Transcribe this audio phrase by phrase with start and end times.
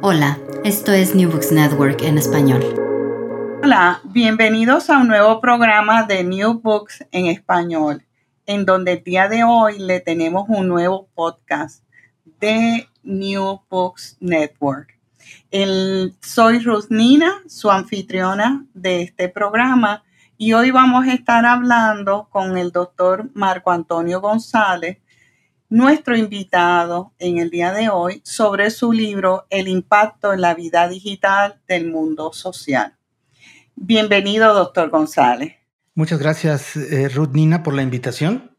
[0.00, 2.62] Hola, esto es New Books Network en español.
[3.64, 8.04] Hola, bienvenidos a un nuevo programa de New Books en español,
[8.46, 11.82] en donde el día de hoy le tenemos un nuevo podcast
[12.38, 14.96] de New Books Network.
[15.50, 20.04] El, soy Ruth Nina, su anfitriona de este programa,
[20.36, 24.98] y hoy vamos a estar hablando con el doctor Marco Antonio González,
[25.68, 30.88] nuestro invitado en el día de hoy sobre su libro El impacto en la vida
[30.88, 32.96] digital del mundo social.
[33.76, 35.54] Bienvenido, doctor González.
[35.94, 38.56] Muchas gracias, eh, Ruth Nina, por la invitación.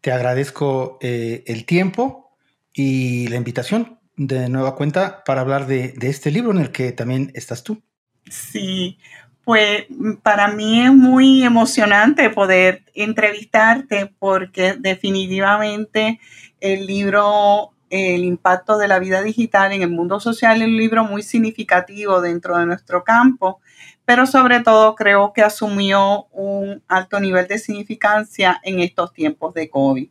[0.00, 2.36] Te agradezco eh, el tiempo
[2.72, 6.92] y la invitación de nueva cuenta para hablar de, de este libro en el que
[6.92, 7.82] también estás tú.
[8.30, 8.98] Sí,
[9.44, 9.84] pues
[10.22, 16.18] para mí es muy emocionante poder entrevistarte porque definitivamente
[16.60, 21.04] el libro El impacto de la vida digital en el mundo social es un libro
[21.04, 23.60] muy significativo dentro de nuestro campo,
[24.04, 29.68] pero sobre todo creo que asumió un alto nivel de significancia en estos tiempos de
[29.70, 30.08] COVID.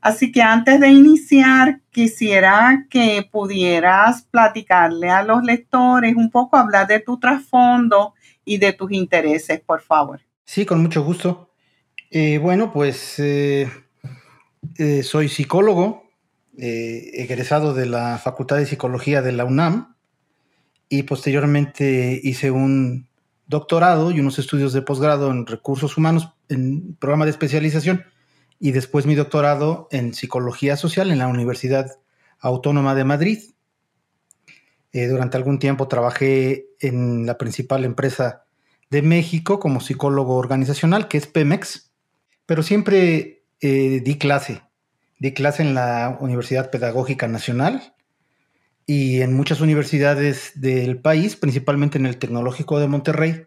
[0.00, 6.86] Así que antes de iniciar, quisiera que pudieras platicarle a los lectores un poco, hablar
[6.86, 8.14] de tu trasfondo
[8.44, 10.20] y de tus intereses, por favor.
[10.44, 11.50] Sí, con mucho gusto.
[12.10, 13.70] Eh, bueno, pues eh,
[14.78, 16.10] eh, soy psicólogo,
[16.56, 19.94] egresado de la Facultad de Psicología de la UNAM
[20.88, 23.08] y posteriormente hice un
[23.46, 28.04] doctorado y unos estudios de posgrado en recursos humanos en programa de especialización
[28.58, 31.86] y después mi doctorado en psicología social en la Universidad
[32.40, 33.38] Autónoma de Madrid.
[34.92, 38.44] durante algún tiempo trabajé en la principal empresa
[38.90, 41.92] de México como psicólogo organizacional, que es Pemex,
[42.46, 44.62] pero siempre eh, di clase.
[45.18, 47.94] Di clase en la Universidad Pedagógica Nacional
[48.86, 53.44] y en muchas universidades del país, principalmente en el Tecnológico de Monterrey,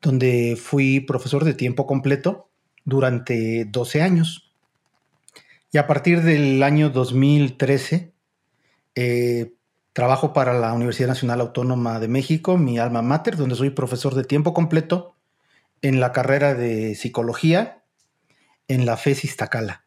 [0.00, 2.50] donde fui profesor de tiempo completo
[2.84, 4.52] durante 12 años.
[5.72, 8.12] Y a partir del año 2013,
[8.94, 9.52] eh,
[9.92, 14.24] trabajo para la Universidad Nacional Autónoma de México, mi alma mater, donde soy profesor de
[14.24, 15.16] tiempo completo
[15.82, 17.82] en la carrera de psicología
[18.68, 19.84] en la FES Iztacala.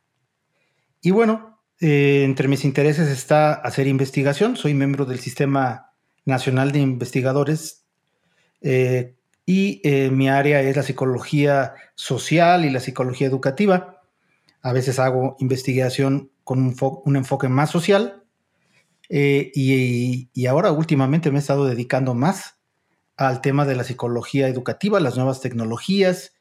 [1.01, 4.55] Y bueno, eh, entre mis intereses está hacer investigación.
[4.55, 5.93] Soy miembro del Sistema
[6.25, 7.85] Nacional de Investigadores
[8.61, 9.15] eh,
[9.45, 14.01] y eh, mi área es la psicología social y la psicología educativa.
[14.61, 16.73] A veces hago investigación con
[17.05, 18.22] un, enfoque más social
[19.15, 22.57] y, y, ahora últimamente me he estado dedicando más
[23.15, 26.33] al tema de la psicología educativa, las nuevas tecnologías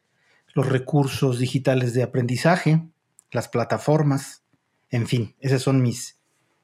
[0.54, 2.82] los recursos digitales de aprendizaje,
[3.30, 4.44] las plataformas,
[4.90, 6.19] en fin, esos son mis,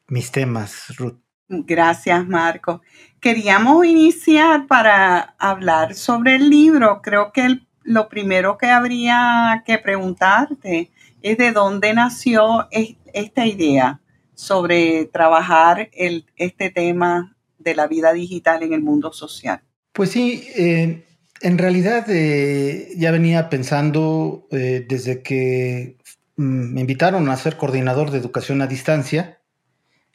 [0.06, 1.18] mis temas, Ruth.
[1.48, 2.82] Gracias, Marco.
[3.20, 7.00] Queríamos iniciar para hablar sobre el libro.
[7.00, 10.90] Creo que lo primero que habría que preguntarte
[11.22, 14.00] es de dónde nació esta idea
[14.38, 19.60] sobre trabajar el, este tema de la vida digital en el mundo social.
[19.92, 21.04] Pues sí, eh,
[21.40, 25.96] en realidad eh, ya venía pensando eh, desde que
[26.36, 29.40] mm, me invitaron a ser coordinador de educación a distancia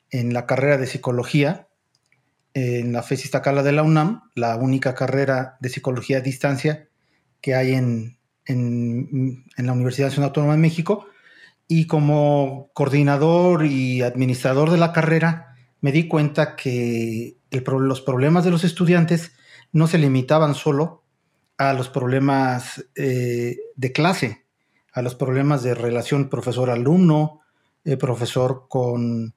[0.10, 1.68] en la carrera de psicología
[2.54, 6.88] en la FES Iztacala de la UNAM, la única carrera de psicología a distancia
[7.42, 11.08] que hay en, en, la Universidad Nacional Autónoma de México.
[11.68, 18.52] Y como coordinador y administrador de la carrera, me di cuenta que los problemas de
[18.52, 19.34] los estudiantes
[19.74, 21.04] no se limitaban solo
[21.58, 24.46] a los problemas eh, de clase,
[24.94, 27.42] a los problemas de relación profesor-alumno,
[27.84, 29.34] eh, profesor con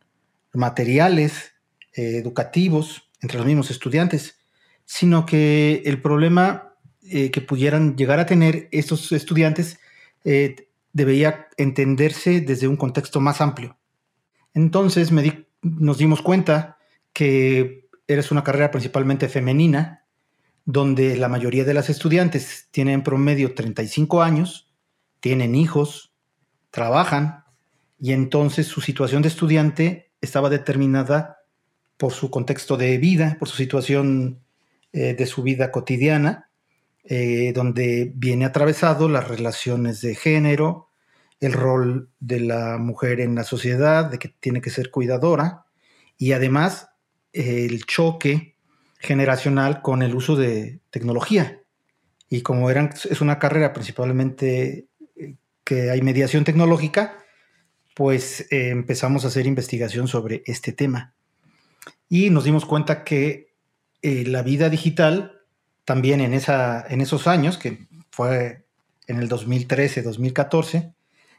[0.53, 1.53] materiales
[1.95, 4.39] eh, educativos entre los mismos estudiantes,
[4.85, 6.63] sino que el problema
[7.09, 9.79] que pudieran llegar a tener estos estudiantes
[10.97, 13.77] debería entenderse desde un contexto más amplio.
[14.55, 15.13] Entonces
[15.61, 16.79] nos dimos cuenta
[17.13, 20.07] que eres una carrera principalmente femenina,
[20.65, 24.73] donde la mayoría de las estudiantes tienen en promedio 35 años,
[25.21, 26.15] tienen hijos,
[26.71, 27.45] trabajan,
[28.01, 31.41] y entonces su situación de estudiante estaba determinada
[31.99, 34.41] por su contexto de vida, por su situación
[34.95, 36.46] eh, de su vida cotidiana,
[37.09, 40.89] eh, donde viene atravesado las relaciones de género,
[41.41, 45.67] el rol de la mujer en la sociedad, de que tiene que ser cuidadora,
[46.19, 46.89] y además
[47.33, 48.57] el choque
[48.99, 51.61] generacional con el uso de tecnología.
[52.29, 57.19] Y como eran, es una carrera principalmente eh, que hay mediación tecnológica,
[57.95, 61.15] pues eh, empezamos a hacer investigación sobre este tema.
[62.09, 63.55] Y nos dimos cuenta que
[64.03, 65.36] eh, la vida digital,
[65.87, 68.67] también en, esa, en esos años, que fue
[69.07, 70.93] en el 2013, 2014,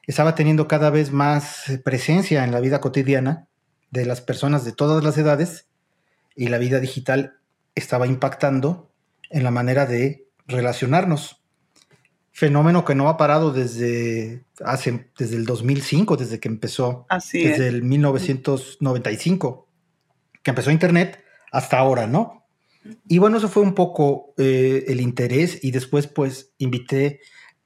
[0.07, 3.47] estaba teniendo cada vez más presencia en la vida cotidiana
[3.91, 5.67] de las personas de todas las edades
[6.33, 7.39] y la vida digital
[7.75, 8.89] estaba impactando
[9.29, 11.44] en la manera de relacionarnos.
[12.31, 17.67] Fenómeno que no ha parado desde hace desde el 2005, desde que empezó, Así desde
[17.67, 19.67] el 1995,
[20.41, 21.21] que empezó Internet
[21.51, 22.46] hasta ahora, ¿no?
[23.07, 27.19] Y bueno, eso fue un poco eh, el interés y después pues invité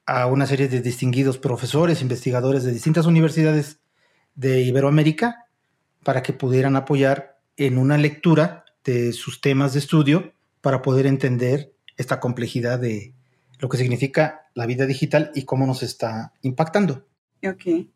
[0.06, 3.80] a una serie de distinguidos profesores, investigadores de distintas universidades
[4.36, 5.46] de Iberoamérica
[6.04, 11.74] para que pudieran apoyar en una lectura de sus temas de estudio para poder entender
[11.98, 13.14] esta complejidad de
[13.60, 17.06] lo que significa la vida digital y cómo nos está impactando.
[17.44, 17.88] Ok.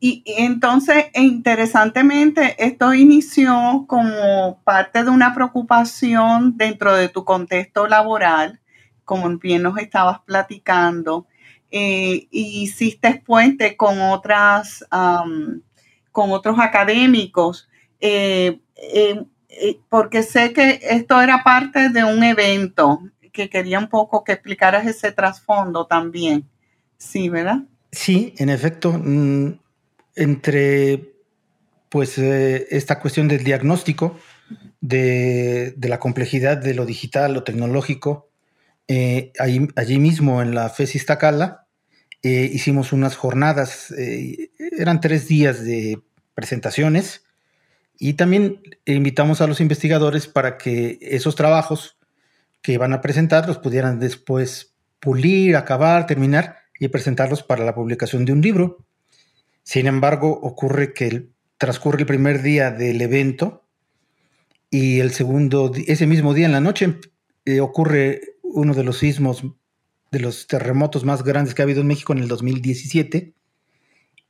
[0.00, 8.60] Y, entonces, interesantemente, esto inició como parte de una preocupación dentro de tu contexto laboral,
[9.04, 11.26] como bien nos estabas platicando,
[11.70, 17.68] eh, y hiciste puente con otras, con otros académicos.
[18.00, 23.00] Eh, eh, porque sé que esto era parte de un evento
[23.32, 26.48] que quería un poco que explicaras ese trasfondo también.
[26.96, 27.62] Sí, ¿verdad?
[27.90, 29.58] Sí, en efecto, mm,
[30.16, 31.14] entre
[31.88, 34.18] pues eh, esta cuestión del diagnóstico
[34.80, 38.30] de, la complejidad de lo digital, lo tecnológico,
[38.88, 41.66] eh, allí mismo en la FES Tacala
[42.22, 43.92] hicimos unas jornadas,
[44.78, 46.00] eran tres días de
[46.34, 47.24] presentaciones
[47.98, 51.96] y también invitamos a los investigadores para que esos trabajos
[52.62, 58.24] que van a presentar los pudieran después pulir, acabar, terminar y presentarlos para la publicación
[58.24, 58.83] de un libro.
[59.64, 61.28] Sin embargo, ocurre que
[61.58, 63.64] transcurre el primer día del evento
[64.70, 66.98] y el segundo, ese mismo día en la noche,
[67.44, 69.44] eh, ocurre uno de los sismos,
[70.10, 73.34] de los terremotos más grandes que ha habido en México en el 2017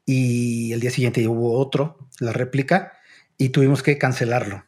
[0.06, 2.92] y el día siguiente hubo otro, la réplica,
[3.36, 4.64] y tuvimos que cancelarlo.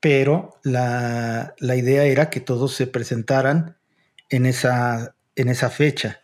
[0.00, 3.76] Pero la, idea era que todos se presentaran
[4.28, 6.20] en esa, en esa fecha.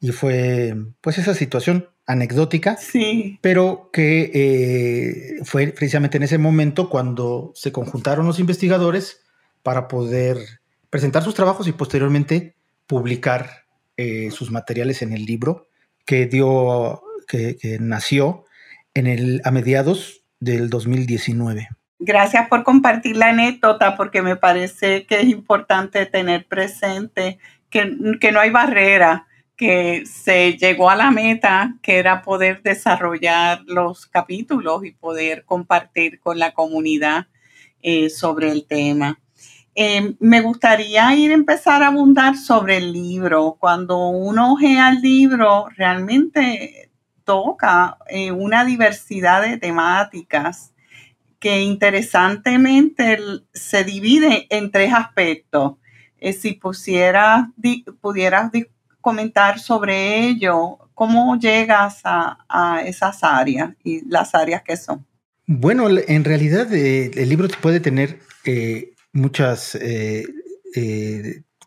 [0.00, 3.38] Y fue pues esa situación anecdótica, sí.
[3.40, 9.22] pero que eh, fue precisamente en ese momento cuando se conjuntaron los investigadores
[9.62, 10.38] para poder
[10.90, 12.54] presentar sus trabajos y posteriormente
[12.86, 13.64] publicar
[13.96, 15.68] eh, sus materiales en el libro
[16.04, 18.44] que dio, que, que nació
[18.94, 21.68] en el, a mediados del 2019.
[21.98, 27.38] Gracias por compartir la anécdota porque me parece que es importante tener presente
[27.70, 33.62] que, que no hay barrera, que se llegó a la meta, que era poder desarrollar
[33.66, 37.26] los capítulos y poder compartir con la comunidad
[37.80, 39.18] eh, sobre el tema.
[39.74, 43.56] Eh, me gustaría ir a empezar a abundar sobre el libro.
[43.58, 46.90] Cuando uno ojea el libro, realmente
[47.24, 50.72] toca eh, una diversidad de temáticas
[51.38, 53.18] que interesantemente
[53.52, 55.74] se divide en tres aspectos.
[56.40, 58.50] Si pudieras
[59.06, 65.06] comentar sobre ello, ¿cómo llegas a, esas áreas y las áreas que son?
[65.46, 68.18] Bueno, en realidad eh, el libro puede tener
[69.12, 69.78] muchas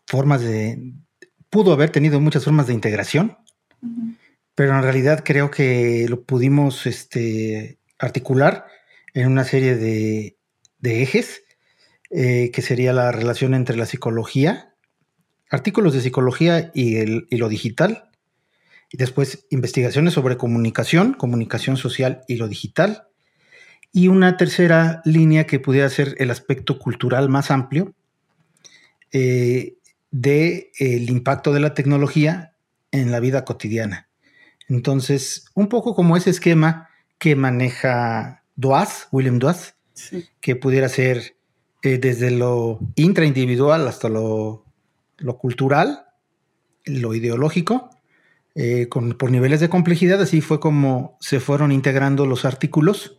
[0.06, 0.92] formas de,
[1.48, 3.38] pudo haber tenido muchas formas de integración,
[4.54, 8.66] pero en realidad creo que lo pudimos este, articular
[9.14, 10.36] en una serie de,
[10.82, 11.42] ejes,
[12.10, 14.69] eh, que sería la relación entre la psicología,
[15.50, 18.10] artículos de psicología y, el, y lo digital,
[18.90, 23.08] y después investigaciones sobre comunicación, comunicación social y lo digital,
[23.92, 27.94] y una tercera línea que pudiera ser el aspecto cultural más amplio,
[29.12, 29.74] eh,
[30.12, 32.54] del impacto de la tecnología
[32.92, 34.08] en la vida cotidiana.
[34.68, 36.88] Entonces, un poco como ese esquema
[37.18, 39.74] que maneja Doaz, William Doaz,
[40.40, 41.36] que pudiera ser
[41.82, 44.64] eh, desde lo intraindividual hasta lo,
[45.38, 46.06] cultural,
[46.84, 47.90] lo ideológico,
[48.54, 53.16] eh, por niveles de complejidad, así fue como se fueron integrando los artículos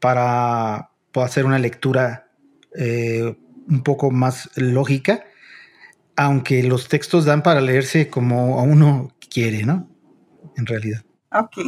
[0.00, 2.28] para, hacer una lectura
[2.74, 3.36] eh,
[3.68, 5.24] un poco más lógica
[6.16, 9.88] aunque los textos dan para leerse como a uno quiere, ¿no?
[10.56, 11.02] En realidad.
[11.32, 11.58] Ok.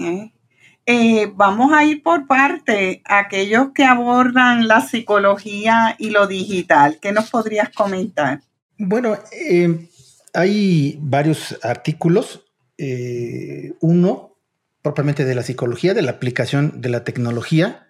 [0.89, 6.99] Eh, vamos a ir por parte, aquellos que abordan la psicología y lo digital.
[7.01, 8.41] ¿Qué nos podrías comentar?
[8.79, 9.89] Bueno, eh,
[10.35, 12.45] hay varios artículos.
[12.79, 14.37] Eh, uno,
[14.83, 17.89] propiamente de la psicología, de la aplicación de la tecnología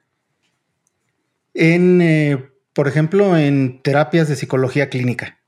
[1.55, 5.41] en, por ejemplo, en terapias de psicología clínica.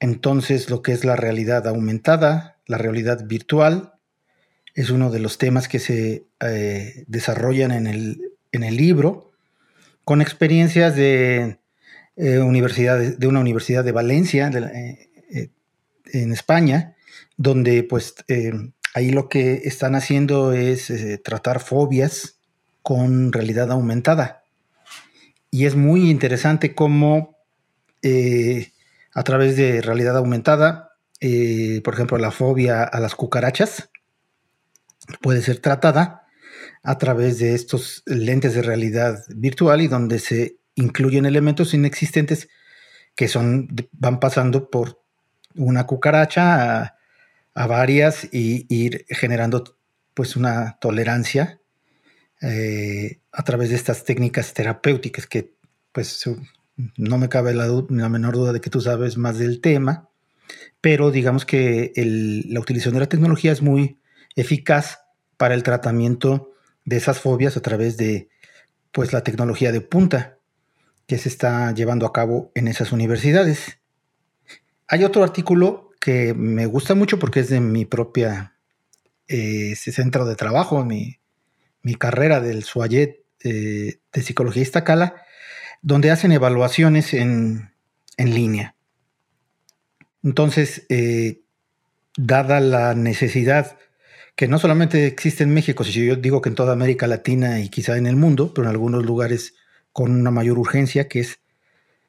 [0.00, 3.94] Entonces, lo que es la realidad aumentada, la realidad virtual,
[4.74, 9.32] es uno de los temas que se eh, desarrollan en el, libro,
[10.04, 11.58] con experiencias de,
[12.20, 15.50] eh, de una universidad de Valencia, eh,
[16.12, 16.96] en España,
[17.36, 18.14] donde pues
[18.94, 22.40] ahí lo que están haciendo es tratar fobias
[22.82, 24.42] con realidad aumentada.
[25.50, 27.38] Y es muy interesante cómo
[29.14, 33.90] a través de realidad aumentada, eh, por ejemplo, la fobia a las cucarachas
[35.20, 36.26] puede ser tratada
[36.82, 42.48] a través de estos lentes de realidad virtual y donde se incluyen elementos inexistentes
[43.14, 45.02] que son, van pasando por
[45.54, 46.96] una cucaracha
[47.54, 49.76] a, varias y ir generando
[50.14, 51.60] pues una tolerancia
[52.40, 55.52] eh, a través de estas técnicas terapéuticas que
[55.92, 56.24] pues
[56.96, 57.68] no me cabe la,
[58.08, 60.08] menor duda de que tú sabes más del tema,
[60.80, 61.92] pero digamos que
[62.48, 63.98] la utilización de la tecnología es muy
[64.36, 65.00] eficaz
[65.36, 68.30] para el tratamiento de esas fobias a través de
[68.92, 70.38] pues, la tecnología de punta
[71.10, 73.80] que se está llevando a cabo en esas universidades.
[74.86, 78.54] Hay otro artículo que me gusta mucho porque es de mi propia
[79.26, 81.18] eh, centro de trabajo, mi,
[81.82, 85.24] mi carrera del SUAYET eh, de Psicología Iztacala,
[85.82, 87.72] donde hacen evaluaciones en,
[88.16, 88.76] línea.
[90.22, 91.40] Entonces, eh,
[92.16, 93.78] dada la necesidad
[94.36, 97.68] que no solamente existe en México, si yo digo que en toda América Latina y
[97.68, 99.54] quizá en el mundo, pero en algunos lugares
[99.92, 101.40] con una mayor urgencia, que es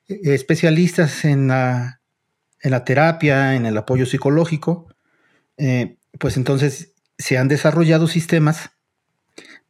[0.07, 2.01] eh, especialistas en la,
[2.61, 4.87] en la terapia, en el apoyo psicológico,
[5.57, 8.71] eh, pues entonces se han desarrollado sistemas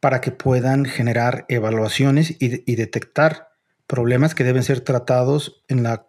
[0.00, 3.50] para que puedan generar evaluaciones y detectar
[3.86, 6.06] problemas que deben ser tratados en la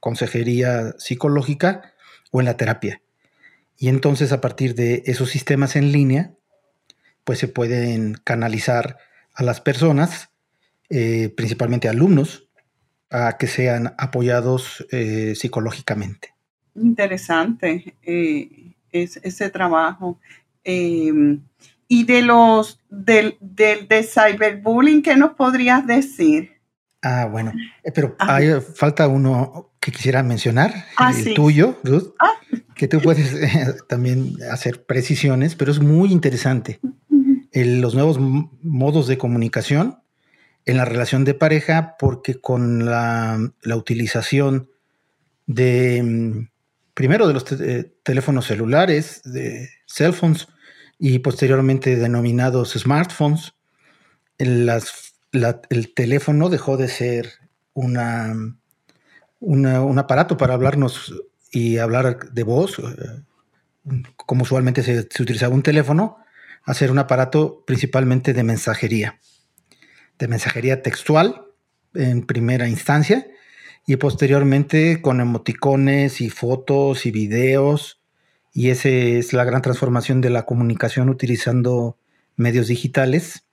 [0.00, 1.94] consejería psicológica
[2.30, 3.00] o en la terapia.
[3.78, 6.34] Y entonces a partir de esos sistemas en línea,
[7.24, 8.98] pues se pueden canalizar
[9.32, 10.30] a las personas,
[10.90, 12.48] eh, principalmente alumnos,
[13.10, 16.34] a que sean apoyados eh, psicológicamente.
[16.74, 20.18] Interesante eh, ese trabajo.
[20.64, 21.40] Em,
[21.86, 26.54] y de los del, del de cyberbullying, ¿qué nos podrías decir?
[27.02, 32.32] Ah, bueno, eh, pero hay, falta uno que quisiera mencionar, ah, el tuyo, Ruth, ah.
[32.74, 36.80] que tú puedes eh, también hacer precisiones, pero es muy interesante.
[37.52, 39.98] los nuevos modos de comunicación
[40.66, 43.38] en la relación de pareja, porque con la,
[43.74, 44.70] utilización
[45.46, 46.48] de, mm,
[46.94, 50.48] primero de los eh, teléfonos celulares, de cell phones,
[50.98, 53.54] y posteriormente denominados smartphones,
[54.38, 57.32] el teléfono dejó de ser
[57.74, 58.34] una,
[59.40, 61.12] un aparato para hablarnos
[61.50, 66.18] y hablar de voz, eh, como usualmente se, utilizaba un teléfono,
[66.64, 69.20] a ser un aparato principalmente de mensajería,
[70.18, 71.46] de mensajería textual
[71.94, 73.26] en primera instancia
[73.86, 78.00] y posteriormente con emoticones y fotos y videos.
[78.52, 81.98] Y esa es la gran transformación de la comunicación utilizando
[82.36, 83.44] medios digitales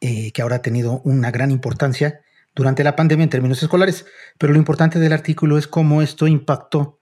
[0.00, 2.20] eh, que ahora ha tenido una gran importancia
[2.54, 4.06] durante la pandemia en términos escolares,
[4.38, 6.98] pero lo importante del artículo es cómo esto impactó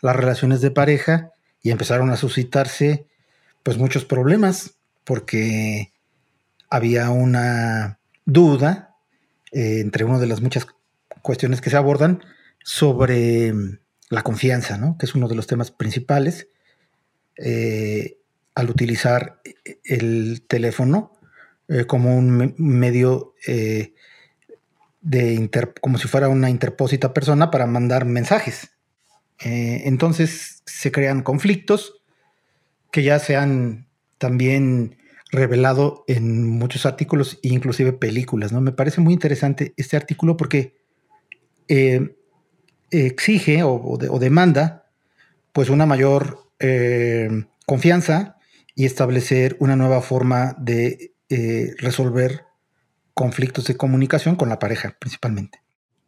[0.00, 3.06] las relaciones de pareja y empezaron a suscitarse
[3.62, 5.92] pues muchos problemas porque
[6.70, 8.96] había una duda
[9.52, 10.66] eh, entre una de las muchas
[11.22, 12.22] cuestiones que se abordan
[12.62, 13.52] sobre
[14.08, 14.96] la confianza, ¿no?
[14.98, 16.48] que es uno de los temas principales
[17.36, 18.18] eh,
[18.54, 19.40] al utilizar
[19.84, 21.12] el teléfono
[21.68, 23.34] eh, como un medio
[25.00, 28.70] de como si fuera una interpósita persona para mandar mensajes.
[29.44, 32.02] Eh, entonces se crean conflictos
[32.90, 33.86] que ya se han
[34.18, 34.96] también
[35.36, 38.52] revelado en muchos artículos e inclusive películas.
[38.52, 38.60] ¿no?
[38.60, 40.76] Me parece muy interesante este artículo porque
[41.68, 42.16] eh,
[42.90, 44.90] exige o, demanda
[45.52, 48.36] pues una mayor eh, confianza
[48.74, 51.12] y establecer una nueva forma de
[51.78, 52.44] resolver
[53.14, 55.60] conflictos de comunicación con la pareja principalmente.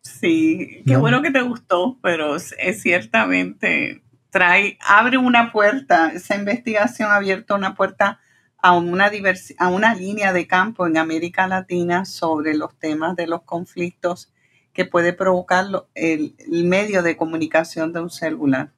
[0.02, 7.10] Sí, qué bueno que te gustó, pero es, ciertamente trae, abre una puerta, esa investigación
[7.10, 8.20] ha abierto una puerta
[8.60, 9.10] a una,
[9.58, 14.32] a una línea de campo en América Latina sobre los temas de los conflictos
[14.72, 16.34] que puede provocar el,
[16.64, 18.72] medio de comunicación de un celular.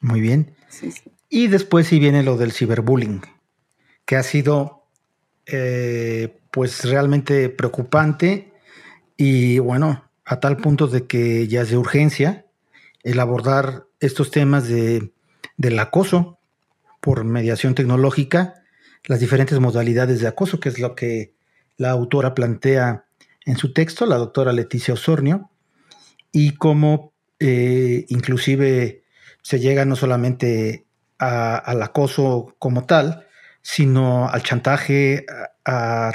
[0.00, 0.54] Muy bien.
[1.28, 3.22] Y después sí viene lo del ciberbullying,
[4.06, 4.86] que ha sido
[5.46, 8.52] eh, pues realmente preocupante
[9.16, 12.46] y bueno, a tal punto de que ya es de urgencia
[13.02, 15.12] el abordar estos temas de,
[15.56, 16.38] del acoso
[17.00, 18.62] por mediación tecnológica,
[19.04, 21.34] las diferentes modalidades de acoso, que es lo que
[21.76, 23.04] la autora plantea
[23.44, 25.50] en su texto, la doctora Leticia Osornio,
[26.32, 29.04] y cómo eh, inclusive
[29.42, 30.86] se llega no solamente
[31.18, 33.26] al acoso como tal,
[33.62, 35.26] sino al chantaje,
[35.64, 36.12] a,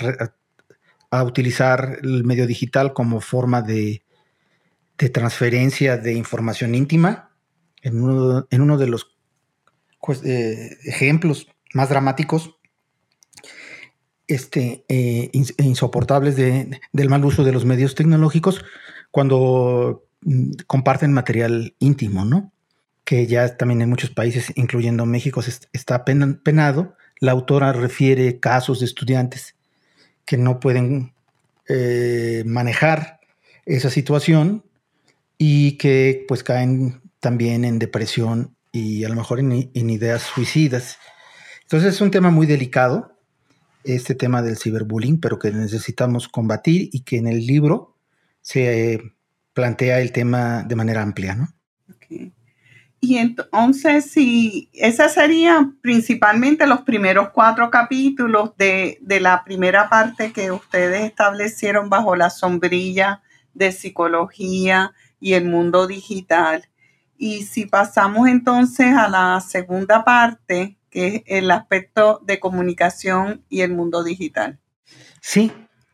[1.25, 4.03] utilizar el medio digital como forma de,
[5.11, 7.31] transferencia de información íntima.
[7.81, 9.17] En uno, de los
[9.99, 12.55] pues, eh, ejemplos más dramáticos,
[14.27, 18.63] este, eh, insoportables del mal uso de los medios tecnológicos
[19.11, 22.51] cuando mm, comparten material íntimo, ¿no?
[23.03, 25.41] Que ya también en muchos países, incluyendo México,
[25.73, 29.55] está penado la autora refiere casos de estudiantes
[30.25, 31.13] que no pueden
[31.69, 33.21] eh, manejar
[33.65, 34.65] esa situación
[35.37, 40.97] y que pues caen también en depresión y a lo mejor en, ideas suicidas.
[41.61, 43.12] Entonces es un tema muy delicado,
[43.83, 47.97] este tema del ciberbullying, pero que necesitamos combatir y que en el libro
[48.41, 49.13] se
[49.53, 51.53] plantea el tema de manera amplia, ¿no?
[53.05, 60.51] Y entonces, si esa serían principalmente los primeros cuatro capítulos de, la primera parte que
[60.51, 63.21] ustedes establecieron bajo la sombrilla
[63.53, 66.63] de psicología y el mundo digital.
[67.17, 73.61] Y si pasamos entonces a la segunda parte, que es el aspecto de comunicación y
[73.61, 74.59] el mundo digital.
[75.21, 75.51] Sí,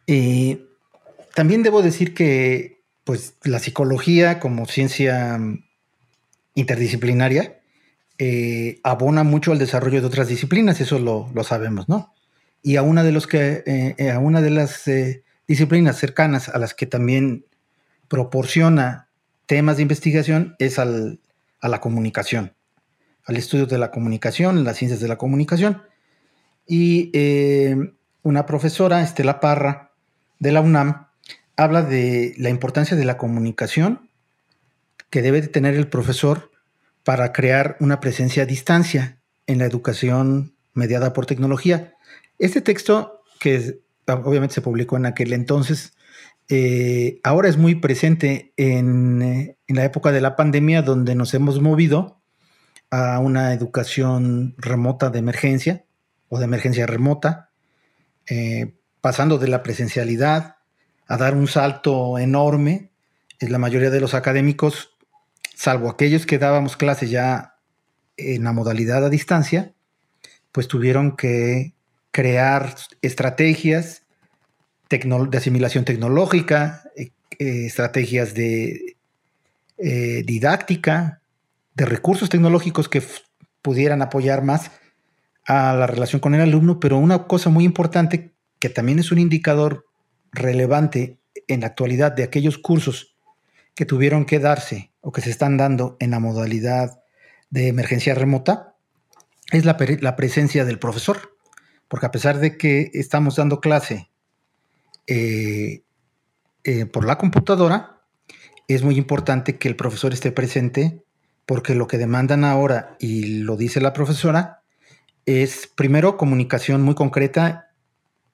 [0.08, 0.66] eh,
[1.34, 5.40] también debo decir que pues la psicología como ciencia
[6.54, 7.60] interdisciplinaria
[8.18, 12.14] eh, abona mucho al desarrollo de otras disciplinas, eso lo, sabemos, ¿no?
[12.62, 14.84] Y a una de, los que, eh, eh, a una de las
[15.48, 17.46] disciplinas cercanas a las que también
[18.10, 19.08] proporciona
[19.46, 21.22] temas de investigación es al,
[21.62, 22.54] a la comunicación,
[23.30, 25.84] al estudio de la comunicación, las ciencias de la comunicación.
[26.66, 27.12] Y
[28.24, 29.92] una profesora, Estela Parra,
[30.40, 31.08] de la UNAM,
[31.56, 34.10] habla de la importancia de la comunicación
[35.12, 36.50] que debe de tener el profesor
[37.04, 41.94] para crear una presencia a distancia en la educación mediada por tecnología.
[42.40, 45.94] Este texto, que obviamente se publicó en aquel entonces,
[46.48, 51.62] eh, ahora es muy presente en, en, la época de la pandemia, donde nos hemos
[51.62, 52.19] movido
[52.92, 55.86] a una educación remota de emergencia
[56.28, 57.50] o de emergencia remota,
[58.28, 60.58] eh, pasando de la presencialidad
[61.08, 62.92] a dar un salto enorme.
[63.40, 64.92] La mayoría de los académicos
[65.56, 67.56] salvo aquellos que dábamos clases ya
[68.18, 69.74] en la modalidad a distancia,
[70.52, 71.74] pues tuvieron que
[72.12, 74.04] crear estrategias
[74.90, 78.96] de asimilación tecnológica, eh, eh, estrategias de
[79.78, 81.19] didáctica,
[81.80, 83.02] de recursos tecnológicos que
[83.62, 84.70] pudieran apoyar más
[85.46, 89.20] a la relación con el alumno, pero una cosa muy importante que también es un
[89.20, 89.86] indicador
[90.34, 93.16] relevante en la actualidad de aquellos cursos
[93.76, 97.02] que tuvieron que darse o que se están dando en la modalidad
[97.50, 98.76] de emergencia remota
[99.54, 101.38] es la, presencia del profesor.
[101.88, 104.12] Porque a pesar de que estamos dando clase
[105.08, 105.84] eh,
[106.66, 108.02] eh, por la computadora,
[108.68, 111.04] es muy importante que el profesor esté presente
[111.50, 114.62] porque lo que demandan ahora, y lo dice la profesora,
[115.26, 117.72] es primero comunicación muy concreta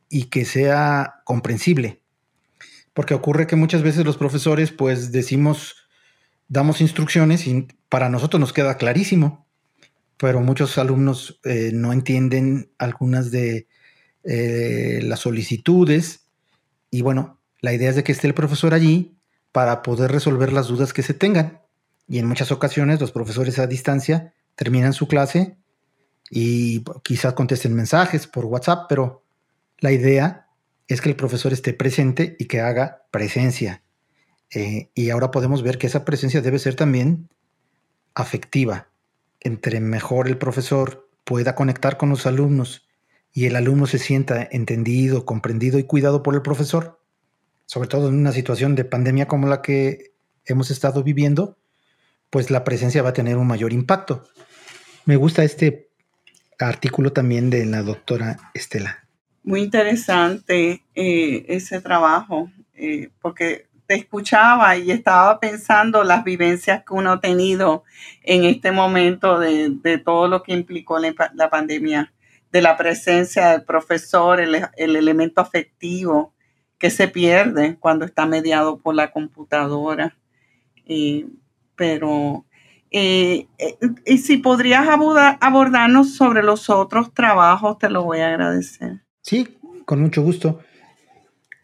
[0.10, 2.02] y que sea comprensible.
[2.94, 5.88] Porque ocurre que muchas veces los profesores pues decimos,
[6.50, 9.48] damos instrucciones y para nosotros nos queda clarísimo,
[10.18, 13.70] pero muchos alumnos eh, no entienden algunas de
[14.26, 16.28] eh, las solicitudes
[16.92, 19.18] y bueno, la idea es de que esté el profesor allí
[19.54, 21.62] para poder resolver las dudas que se tengan.
[22.08, 25.58] Y en muchas ocasiones los profesores a distancia terminan su clase
[26.30, 29.24] y quizás contesten mensajes por WhatsApp, pero
[29.80, 30.48] la idea
[30.88, 33.84] es que el profesor esté presente y que haga presencia.
[34.54, 37.30] Eh, y ahora podemos ver que esa presencia debe ser también
[38.14, 38.90] afectiva.
[39.40, 42.88] Entre mejor el profesor pueda conectar con los alumnos
[43.34, 47.02] y el alumno se sienta entendido, comprendido y cuidado por el profesor,
[47.66, 50.14] sobre todo en una situación de pandemia como la que
[50.46, 51.58] hemos estado viviendo,
[52.36, 54.28] pues la presencia va a tener un mayor impacto.
[55.06, 55.88] Me gusta este
[56.60, 59.08] artículo también de la doctora Estela.
[59.46, 66.94] Muy interesante eh, ese trabajo, eh, porque te escuchaba y estaba pensando las vivencias que
[66.94, 67.86] uno ha tenido
[68.22, 72.12] en este momento de, todo lo que implicó la, pandemia,
[72.52, 76.34] de la presencia del profesor, el, elemento afectivo
[76.80, 80.18] que se pierde cuando está mediado por la computadora.
[81.76, 82.46] Pero,
[82.92, 89.02] eh, eh, y si podrías abordarnos sobre los otros trabajos, te lo voy a agradecer.
[89.22, 90.60] Sí, con mucho gusto.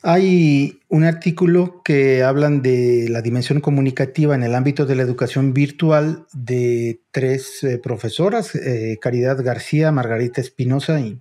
[0.03, 5.53] Hay un artículo que hablan de la dimensión comunicativa en el ámbito de la educación
[5.53, 8.51] virtual de tres eh, profesoras,
[8.99, 11.19] Caridad García, Margarita Espinosa y,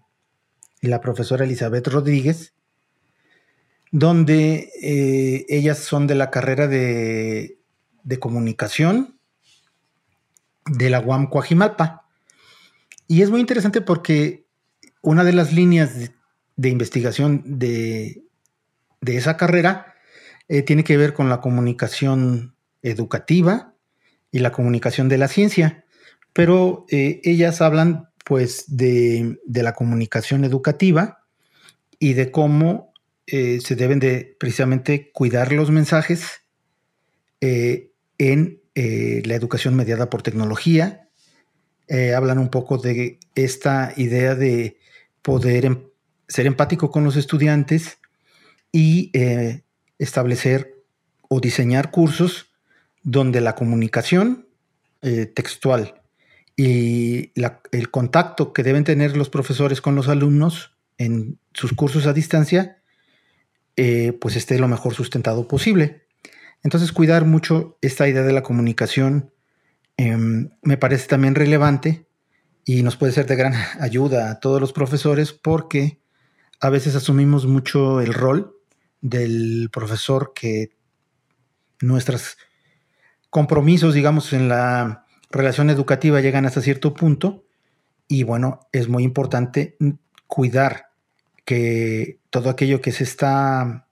[0.81, 2.55] la profesora Elizabeth Rodríguez,
[3.93, 4.71] donde
[5.51, 7.60] ellas son de la carrera de,
[8.19, 9.19] comunicación
[10.67, 12.07] de la UAM Coajimalpa.
[13.07, 14.47] Y es muy interesante porque
[15.03, 16.13] una de las líneas
[16.57, 18.23] de investigación de,
[19.01, 19.95] de esa carrera
[20.49, 23.75] eh, tiene que ver con la comunicación educativa
[24.33, 25.85] y la comunicación de la ciencia,
[26.33, 31.25] pero eh, ellas hablan pues de, la comunicación educativa
[31.99, 32.93] y de cómo
[33.27, 36.43] eh, se deben de precisamente cuidar los mensajes
[38.21, 41.09] en la educación mediada por tecnología.
[42.15, 44.79] hablan un poco de esta idea de
[45.23, 45.91] poder em,
[46.29, 47.99] ser empático con los estudiantes
[48.73, 49.63] y eh,
[49.99, 50.85] establecer
[51.29, 52.51] o diseñar cursos
[53.03, 54.49] donde la comunicación
[55.03, 56.03] eh, textual
[56.57, 57.33] y
[57.73, 62.83] el contacto que deben tener los profesores con los alumnos en sus cursos a distancia,
[63.77, 66.07] eh, pues esté lo mejor sustentado posible.
[66.63, 69.33] Entonces, cuidar mucho esta idea de la comunicación
[69.97, 72.07] em, me parece también relevante
[72.65, 76.01] y nos puede ser de gran ayuda a todos los profesores porque
[76.61, 78.55] a veces asumimos mucho el rol
[79.01, 80.73] del profesor que
[81.81, 82.37] nuestros
[83.31, 87.45] compromisos, digamos, en la relación educativa llegan hasta cierto punto
[88.09, 89.77] y bueno, es muy importante
[90.27, 90.91] cuidar
[91.45, 93.87] que todo aquello que se está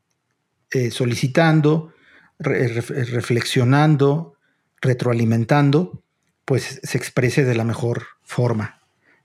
[0.72, 1.92] eh, solicitando,
[2.38, 4.34] reflexionando,
[4.80, 6.02] retroalimentando,
[6.44, 8.80] pues se exprese de la mejor forma.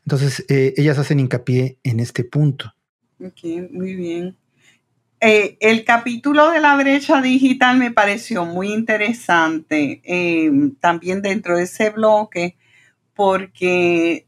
[0.06, 2.74] Entonces, eh, ellas hacen hincapié en este punto.
[3.20, 4.38] Ok, muy bien.
[5.22, 11.64] Eh, el capítulo de la brecha digital me pareció muy interesante eh, también dentro de
[11.64, 12.58] ese bloque
[13.14, 14.28] porque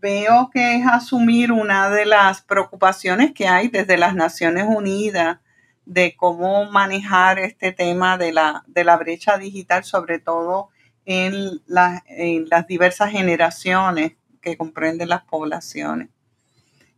[0.00, 5.38] veo que es asumir una de las preocupaciones que hay desde las Naciones Unidas
[5.84, 10.68] de cómo manejar este tema de la, de la brecha digital, sobre todo
[11.04, 11.60] en,
[12.06, 16.08] en las diversas generaciones que comprenden las poblaciones.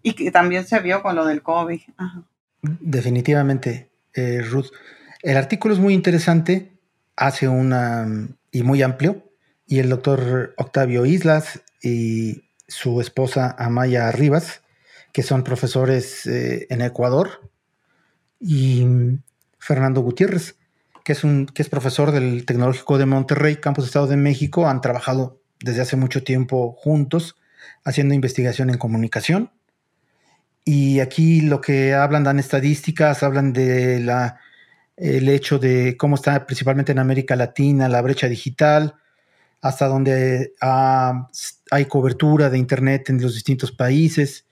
[0.03, 1.81] Y que también se vio con lo del COVID.
[2.63, 4.71] Definitivamente, eh, Ruth.
[5.23, 6.79] El artículo es muy interesante,
[7.17, 8.07] hace una
[8.51, 9.31] y muy amplio,
[9.67, 14.63] y el doctor Octavio Islas y su esposa Amaya Rivas,
[15.13, 17.51] que son profesores eh, en Ecuador,
[18.47, 18.85] y
[19.59, 20.57] Fernando Gutiérrez,
[21.03, 24.83] que es, un, que es profesor del Tecnológico de Monterrey, Campus Estado de México, han
[24.83, 27.37] trabajado desde hace mucho tiempo juntos
[27.85, 29.51] haciendo investigación en comunicación.
[30.63, 34.39] Y aquí lo que hablan dan estadísticas, hablan de la,
[34.97, 38.97] el hecho de cómo está principalmente en América Latina la brecha digital,
[39.63, 44.47] hasta donde hay cobertura de Internet en los distintos países,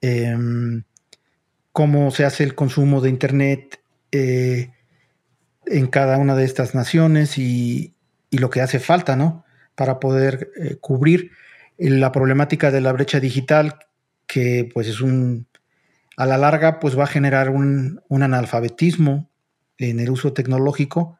[0.00, 0.84] em,
[1.72, 3.80] cómo se hace el consumo de Internet
[4.12, 4.72] eh,
[5.66, 7.94] en cada una de estas naciones y,
[8.32, 9.44] lo que hace falta, ¿no?
[9.74, 11.32] Para poder eh, cubrir
[11.78, 13.78] la problemática de la brecha digital,
[14.28, 15.48] que pues es un,
[16.16, 19.28] a la larga, pues va a generar un, un analfabetismo
[19.78, 21.18] en el uso tecnológico,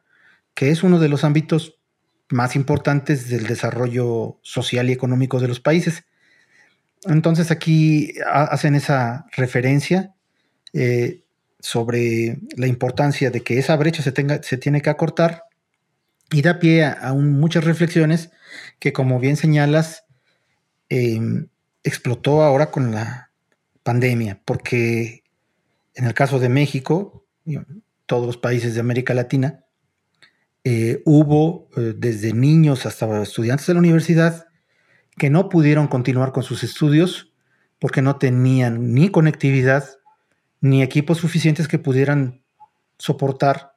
[0.54, 1.80] que es uno de los ámbitos
[2.28, 6.04] más importantes del desarrollo social y económico de los países.
[7.06, 10.14] Entonces aquí hacen esa referencia
[10.72, 11.22] eh,
[11.60, 15.44] sobre la importancia de que esa brecha se, tenga, se tiene que acortar
[16.30, 18.30] y da pie a, muchas reflexiones
[18.78, 20.04] que, como bien señalas,
[20.88, 21.48] em,
[21.82, 23.30] explotó ahora con la
[23.82, 25.22] pandemia, porque
[25.94, 27.26] en el caso de México,
[28.06, 29.64] todos los países de América Latina,
[30.62, 34.46] eh, hubo eh, desde niños hasta estudiantes de la universidad
[35.16, 37.32] que no pudieron continuar con sus estudios
[37.78, 39.88] porque no tenían ni conectividad
[40.60, 42.42] ni equipos suficientes que pudieran
[42.98, 43.74] soportar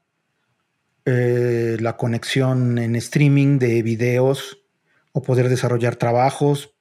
[1.05, 4.59] eh, la conexión en streaming de videos
[5.11, 6.71] o poder desarrollar trabajos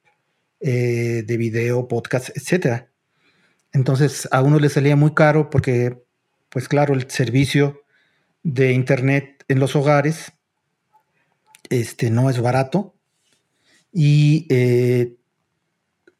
[0.59, 2.85] de video, podcast, etc.
[3.73, 6.01] Entonces a uno le salía muy caro porque,
[6.47, 7.83] pues claro, el servicio
[8.43, 10.31] de Internet en los hogares
[11.69, 12.95] este, no es barato
[13.91, 15.15] y eh,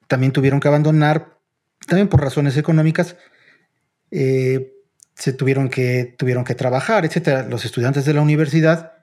[0.08, 1.38] también tuvieron que abandonar,
[1.88, 3.18] también por razones económicas,
[4.14, 4.74] eh,
[5.16, 8.94] se tuvieron que, tuvieron que trabajar, etcétera, los estudiantes de la universidad,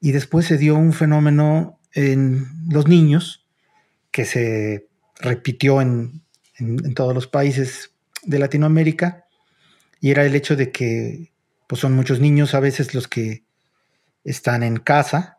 [0.00, 3.46] y después se dio un fenómeno en los niños
[4.10, 4.88] que se
[5.20, 6.22] repitió en,
[6.58, 9.26] en todos los países de Latinoamérica,
[10.00, 11.32] y era el hecho de que
[11.66, 13.44] pues son muchos niños a veces los que
[14.24, 15.38] están en casa,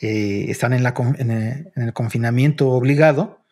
[0.00, 3.44] eh, están en, la, en, el, confinamiento obligado.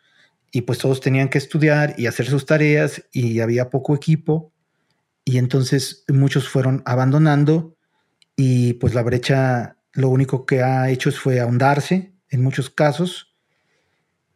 [0.51, 4.51] Y pues todos tenían que estudiar y hacer sus tareas y había poco equipo
[5.29, 7.77] y entonces muchos fueron abandonando
[8.35, 13.37] y pues la brecha lo único que ha hecho fue ahondarse en muchos casos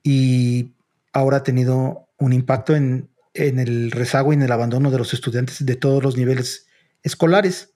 [0.03, 0.75] y
[1.15, 5.15] ahora ha tenido un impacto en, en el rezago y en el abandono de los
[5.15, 6.67] estudiantes de todos los niveles
[7.03, 7.73] escolares.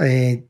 [0.00, 0.46] Eh,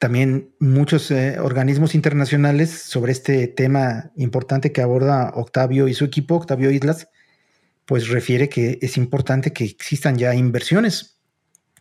[0.00, 6.34] también muchos eh, organismos internacionales sobre este tema importante que aborda Octavio y su equipo,
[6.34, 7.06] Octavio Islas,
[7.86, 11.18] pues refiere que es importante que existan ya inversiones,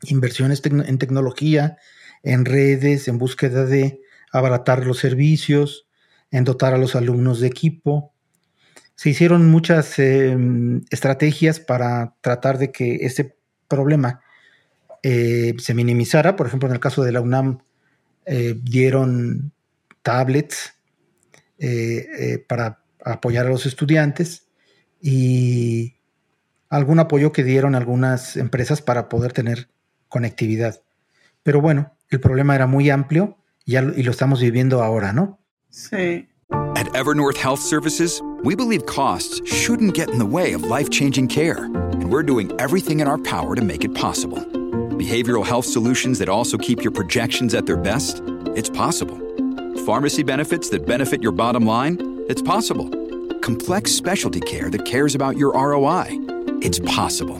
[0.04, 1.78] inversiones en tecnología,
[2.24, 5.88] en redes, en búsqueda de abaratar los servicios,
[6.32, 8.14] en dotar a los alumnos de equipo.
[8.96, 13.38] Se hicieron muchas em, estrategias para tratar de que este
[13.68, 14.22] problema
[15.04, 16.36] eh, se minimizara.
[16.36, 17.60] Por ejemplo, en el caso de la UNAM,
[18.26, 19.52] eh, dieron
[20.02, 20.74] tablets
[21.60, 24.48] eh, para apoyar a los estudiantes
[25.04, 25.96] y
[26.70, 29.68] algún apoyo que dieron algunas empresas para poder tener
[30.08, 30.82] conectividad.
[31.44, 35.40] Pero bueno, el problema era muy amplio y, lo estamos viviendo ahora, ¿no?
[35.70, 36.28] Sí.
[36.76, 41.66] At Evernorth Health Services, we believe costs shouldn't get in the way of life-changing care,
[41.66, 44.40] and we're doing everything in our power to make it possible.
[44.98, 48.22] Behavioral health solutions that also keep your projections at their best?
[48.56, 49.20] It's possible.
[49.86, 51.98] Pharmacy benefits that benefit your bottom line?
[52.30, 52.90] It's possible.
[53.44, 56.06] Complex specialty care that cares about your ROI?
[56.62, 57.38] It's possible.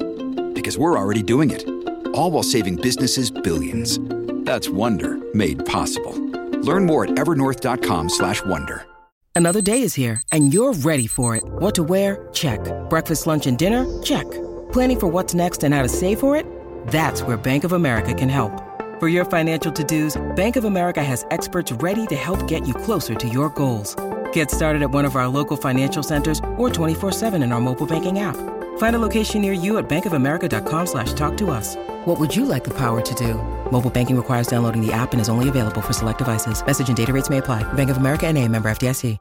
[0.52, 1.66] Because we're already doing it.
[2.14, 4.00] All while saving businesses billions.
[4.44, 6.14] That's Wonder made possible.
[6.60, 8.86] Learn more at evernorth.com/wonder.
[9.34, 11.44] Another day is here and you're ready for it.
[11.62, 12.28] What to wear?
[12.34, 12.60] Check.
[12.90, 13.86] Breakfast, lunch and dinner?
[14.04, 14.30] Check.
[14.74, 16.46] Planning for what's next and how to save for it?
[16.88, 18.52] That's where Bank of America can help.
[19.00, 23.16] For your financial to-dos, Bank of America has experts ready to help get you closer
[23.16, 23.96] to your goals.
[24.34, 28.20] Get started at one of our local financial centers or 24-7 in our mobile banking
[28.20, 28.36] app.
[28.78, 31.76] Find a location near you at bankofamerica.com slash talk to us.
[32.06, 33.36] What would you like the power to do?
[33.72, 36.64] Mobile banking requires downloading the app and is only available for select devices.
[36.64, 37.64] Message and data rates may apply.
[37.74, 39.20] Bank of America NA, member FDIC.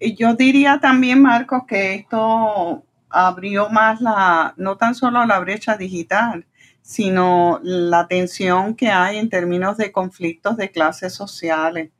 [0.00, 6.46] Yo diría también, Marcos, que esto abrió más la, no tan solo la brecha digital,
[6.82, 11.90] sino la tensión que hay en términos de conflictos de clases sociales,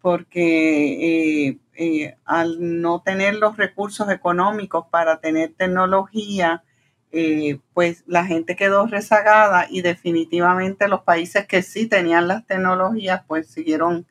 [0.00, 6.64] porque eh, eh, al no tener los recursos económicos para tener tecnología,
[7.12, 13.22] eh, pues la gente quedó rezagada y definitivamente los países que sí tenían las tecnologías,
[13.26, 14.06] pues siguieron,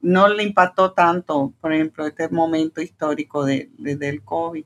[0.00, 4.64] no le impactó tanto, por ejemplo, este momento histórico de, del COVID.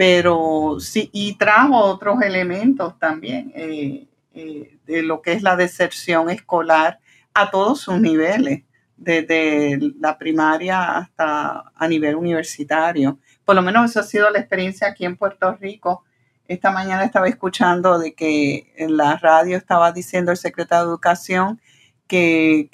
[0.00, 6.30] Pero sí, y trajo otros elementos también eh, eh, de lo que es la deserción
[6.30, 7.00] escolar
[7.34, 8.62] a todos sus niveles,
[9.00, 13.18] desde la primaria hasta a nivel universitario.
[13.44, 16.04] Por lo menos esa ha sido la experiencia aquí en Puerto Rico.
[16.46, 21.60] Esta mañana estaba escuchando de que en la radio estaba diciendo el secretario de Educación
[22.06, 22.68] que,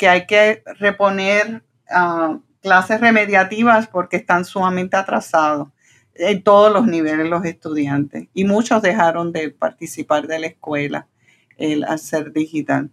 [0.00, 5.68] hay que reponer ah, clases remediativas porque están sumamente atrasados
[6.14, 11.08] en todos los niveles los estudiantes y muchos dejaron de participar de la escuela
[11.56, 12.90] el hacer digital.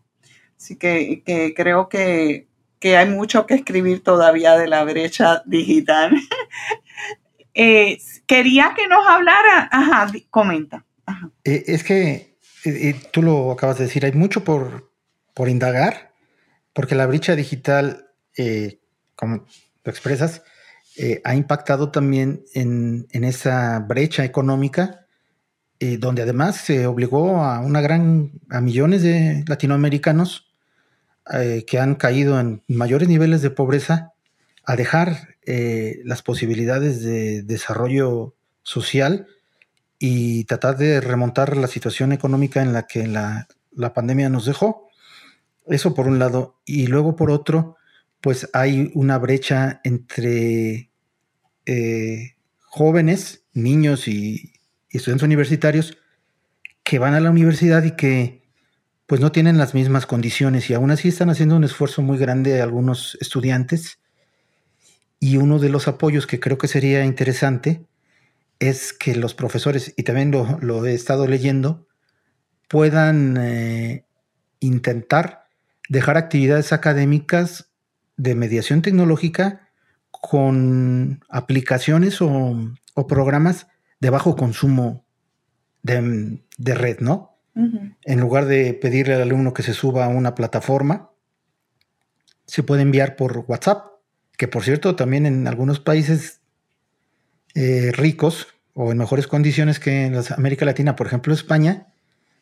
[0.57, 1.23] Así que,
[1.55, 2.47] creo que,
[2.83, 6.11] hay mucho que escribir todavía de la brecha digital.
[7.53, 10.85] Eh, quería que nos hablara, ajá, comenta.
[11.43, 14.89] Eh, es que eh, tú lo acabas de decir, hay mucho por,
[15.33, 16.13] por indagar,
[16.71, 18.07] porque la brecha digital,
[19.17, 19.45] como
[19.83, 20.43] lo expresas,
[21.25, 25.05] ha impactado también en, en, esa brecha económica,
[25.99, 30.50] donde además se obligó a una gran, a millones de latinoamericanos
[31.33, 34.13] eh, que han caído en mayores niveles de pobreza
[34.65, 39.27] a dejar eh, las posibilidades de desarrollo social
[39.97, 43.47] y tratar de remontar la situación económica en la que la,
[43.93, 44.89] pandemia nos dejó.
[45.67, 46.59] Eso por un lado.
[46.65, 47.77] Y luego por otro,
[48.19, 50.89] pues hay una brecha entre
[51.65, 54.53] eh, jóvenes, niños y,
[54.89, 55.97] estudiantes universitarios
[56.83, 58.40] que van a la universidad y que
[59.11, 62.61] pues no tienen las mismas condiciones y aún así están haciendo un esfuerzo muy grande
[62.61, 63.99] algunos estudiantes.
[65.19, 67.85] Y uno de los apoyos que creo que sería interesante
[68.59, 71.89] es que los profesores, y también lo, he estado leyendo,
[72.69, 74.05] puedan eh,
[74.61, 75.49] intentar
[75.89, 77.69] dejar actividades académicas
[78.15, 79.67] de mediación tecnológica
[80.09, 82.71] con aplicaciones o,
[83.09, 83.67] programas
[83.99, 85.03] de bajo consumo
[85.83, 87.30] de, de red, ¿no?
[87.53, 91.11] En lugar de pedirle al alumno que se suba a una plataforma,
[92.45, 93.85] se puede enviar por WhatsApp,
[94.37, 96.41] que por cierto también en algunos países
[97.53, 101.87] eh, ricos o en mejores condiciones que en América Latina, por ejemplo España,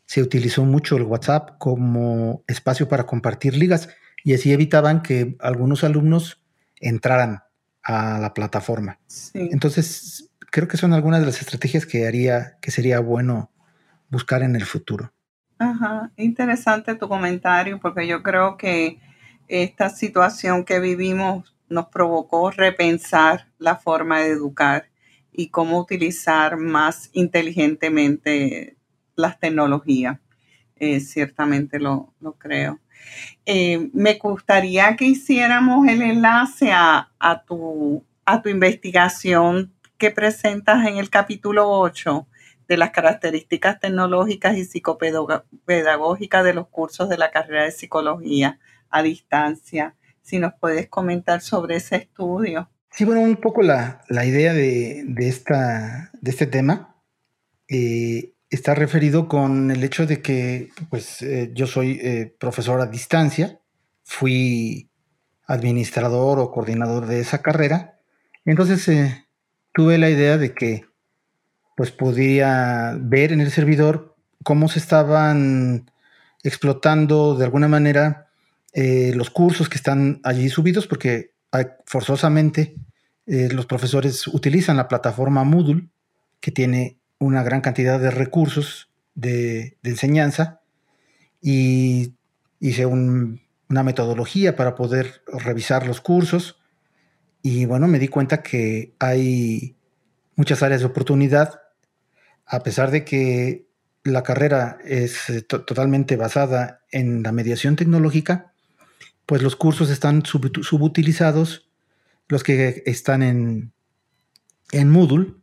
[0.06, 3.90] se utilizó mucho el WhatsApp como espacio para compartir ligas
[4.24, 6.42] y así evitaban que algunos alumnos
[6.80, 7.44] entraran
[7.84, 9.00] a la plataforma.
[9.34, 13.52] Entonces, creo que son algunas de las estrategias que haría que sería bueno
[14.10, 15.12] buscar en el futuro.
[15.58, 19.00] Ajá, interesante tu comentario porque yo creo que
[19.48, 24.90] esta situación que vivimos nos provocó repensar la forma de educar
[25.32, 28.78] y cómo utilizar más inteligentemente
[29.16, 30.20] las tecnologías.
[30.78, 32.80] Eh, ciertamente lo, creo.
[33.46, 40.98] Eh, me gustaría que hiciéramos el enlace a, tu, a tu investigación que presentas en
[40.98, 42.26] el capítulo 8
[42.70, 48.60] de las características tecnológicas y psicopedagógicas de los cursos de la carrera de psicología
[48.92, 49.96] a distancia.
[50.22, 52.70] Si nos puedes comentar sobre ese estudio.
[52.92, 56.96] Sí, bueno, un poco la, idea de, esta, de este tema
[57.68, 62.86] eh, está referido con el hecho de que pues, eh, yo soy eh, profesor a
[62.86, 63.60] distancia,
[64.04, 64.92] fui
[65.48, 68.00] administrador o coordinador de esa carrera,
[68.46, 68.88] entonces
[69.74, 70.89] tuve la idea de que
[71.80, 74.14] pues podía ver en el servidor
[74.44, 75.90] cómo se estaban
[76.44, 78.28] explotando de alguna manera
[78.74, 81.32] eh, los cursos que están allí subidos, porque
[81.86, 82.76] forzosamente
[83.28, 85.88] eh, los profesores utilizan la plataforma Moodle,
[86.42, 90.60] que tiene una gran cantidad de recursos de, enseñanza,
[91.42, 92.14] y
[92.60, 96.60] hice una metodología para poder revisar los cursos,
[97.42, 99.78] y bueno, me di cuenta que hay
[100.36, 101.62] muchas áreas de oportunidad
[102.50, 103.68] a pesar de que
[104.04, 108.54] la carrera es eh, totalmente basada en la mediación tecnológica,
[109.28, 111.70] pues los cursos están subutilizados,
[112.28, 113.72] los que están en,
[114.72, 115.36] en Moodle,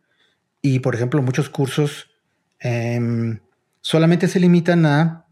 [0.60, 2.10] y por ejemplo muchos cursos
[2.58, 3.38] em,
[3.80, 5.26] solamente se limitan a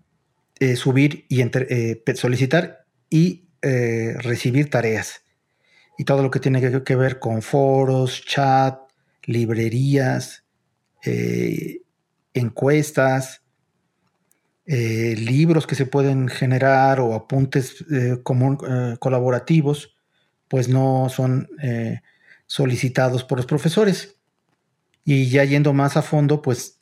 [0.61, 5.23] eh, subir y eh, solicitar y recibir tareas.
[5.97, 8.79] Y todo lo que tiene que ver con foros, chat,
[9.25, 10.44] librerías,
[11.05, 11.83] eh,
[12.33, 13.43] encuestas,
[14.67, 19.97] eh, libros que se pueden generar o apuntes eh, colaborativos,
[20.49, 21.49] pues no son
[22.47, 24.17] solicitados por los profesores.
[25.05, 26.81] Y ya yendo más a fondo, pues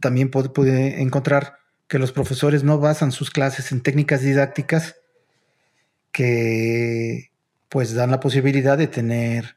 [0.00, 1.54] también puede, encontrar
[1.88, 4.96] que los profesores no basan sus clases en técnicas didácticas
[6.12, 7.30] que
[7.68, 9.56] pues dan la posibilidad de tener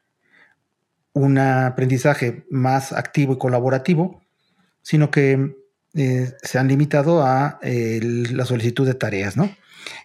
[1.17, 4.21] un aprendizaje más activo y colaborativo,
[4.81, 5.55] sino que
[5.93, 9.49] eh, se han limitado a eh, la solicitud de tareas, ¿no?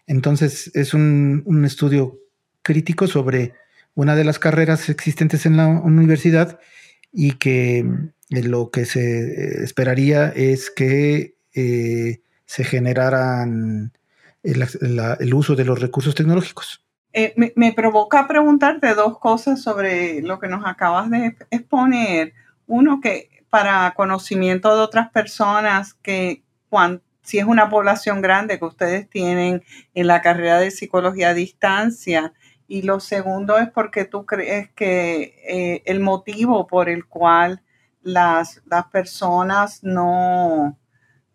[0.06, 2.18] Entonces es un, estudio
[2.62, 3.52] crítico sobre
[3.94, 6.58] una de las carreras existentes en la universidad
[7.12, 7.78] y que
[8.30, 13.92] eh, lo que se esperaría es que se generaran
[14.42, 16.81] el, uso de los recursos tecnológicos.
[17.14, 22.32] Eh, me, provoca preguntarte dos cosas sobre lo que nos acabas de exponer.
[22.66, 26.42] Uno, que para conocimiento de otras personas, que
[27.22, 29.62] si es una población grande que ustedes tienen
[29.94, 32.32] en la carrera de psicología a distancia,
[32.66, 37.62] y lo segundo es porque tú crees que eh, el motivo por el cual
[38.00, 40.78] las, las personas no,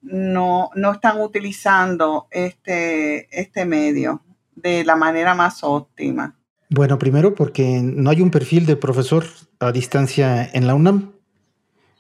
[0.02, 4.24] no, no, están utilizando este, este medio
[4.58, 6.36] de la manera más óptima.
[6.70, 9.26] Bueno, primero porque no hay un perfil de profesor
[9.60, 11.14] a distancia en la UNAM.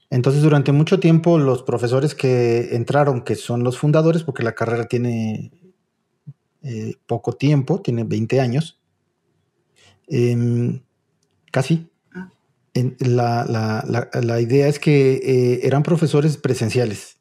[0.09, 4.85] Entonces, durante mucho tiempo, los profesores que entraron, que son los fundadores, porque la carrera
[4.85, 5.51] tiene
[6.63, 8.81] eh, poco tiempo, tiene 20 años,
[10.07, 10.81] em,
[11.51, 11.89] casi.
[12.13, 12.31] Ah.
[12.99, 17.17] la, idea es que eh, eran profesores presenciales.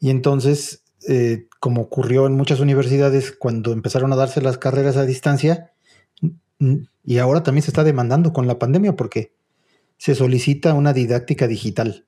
[0.00, 5.06] Y entonces, eh, como ocurrió en muchas universidades cuando empezaron a darse las carreras a
[5.06, 5.72] distancia,
[7.02, 9.32] y ahora también se está demandando con la pandemia porque
[9.96, 12.04] se solicita una didáctica digital.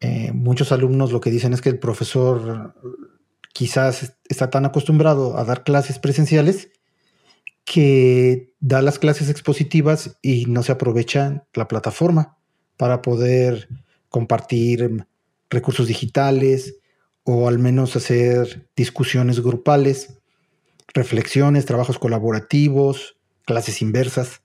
[0.00, 2.74] Eh, muchos alumnos lo que dicen es que el profesor
[3.52, 6.70] quizás está tan acostumbrado a dar clases presenciales
[7.66, 12.38] que da las clases expositivas y no se aprovecha la plataforma
[12.78, 13.68] para poder
[14.08, 15.06] compartir
[15.50, 16.78] recursos digitales
[17.30, 20.18] o al menos hacer discusiones grupales,
[20.94, 24.40] reflexiones, trabajos colaborativos, clases inversas.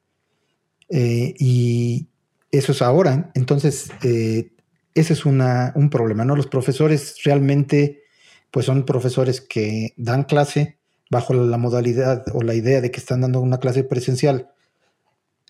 [0.89, 2.09] Eh, y
[2.51, 3.31] eso es ahora.
[3.35, 4.51] Entonces, eh,
[4.95, 6.35] ese es un problema, ¿no?
[6.35, 8.03] Los profesores realmente,
[8.51, 10.77] pues son profesores que dan clase
[11.09, 14.49] bajo la modalidad o la idea de que están dando una clase presencial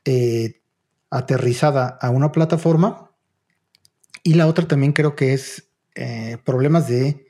[0.06, 0.62] eh,
[1.10, 3.10] aterrizada a una plataforma.
[4.22, 7.28] Y la otra también creo que es eh, problemas de,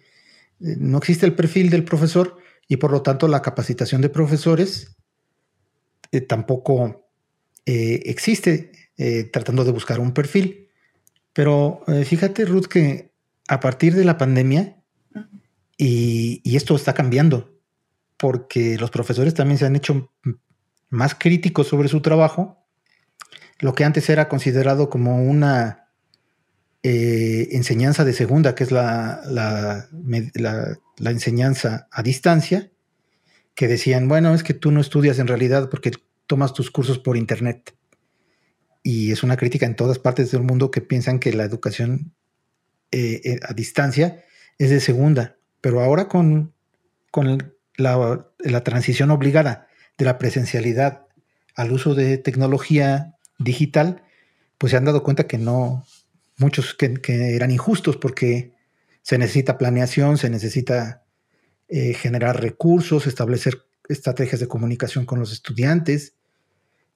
[0.60, 2.38] no existe el perfil del profesor
[2.68, 4.96] y por lo tanto la capacitación de profesores
[6.28, 7.10] tampoco
[7.66, 8.72] existe
[9.32, 10.64] tratando de buscar un perfil.
[11.34, 13.12] Pero eh, fíjate, Ruth, que
[13.48, 14.78] a partir de la pandemia,
[15.76, 17.60] y, esto está cambiando,
[18.18, 20.14] porque los profesores también se han hecho
[20.90, 22.64] más críticos sobre su trabajo,
[23.60, 25.83] lo que antes era considerado como una
[26.84, 32.72] eh, enseñanza de segunda, que es la, la, enseñanza a distancia,
[33.56, 35.92] que decían, bueno, es que tú no estudias en realidad porque
[36.28, 37.76] tomas tus cursos por internet
[38.84, 42.14] y es una crítica en todas partes del mundo que piensan que la educación
[42.92, 44.24] eh, eh, a distancia
[44.60, 46.54] es de segunda, pero ahora con,
[47.10, 49.68] con la, transición obligada
[49.98, 51.08] de la presencialidad
[51.56, 54.04] al uso de tecnología digital,
[54.58, 55.86] pues se han dado cuenta que no,
[56.38, 58.54] muchos que, eran injustos porque
[59.02, 61.04] se necesita planeación, se necesita
[61.68, 66.16] eh, generar recursos, establecer estrategias de comunicación con los estudiantes,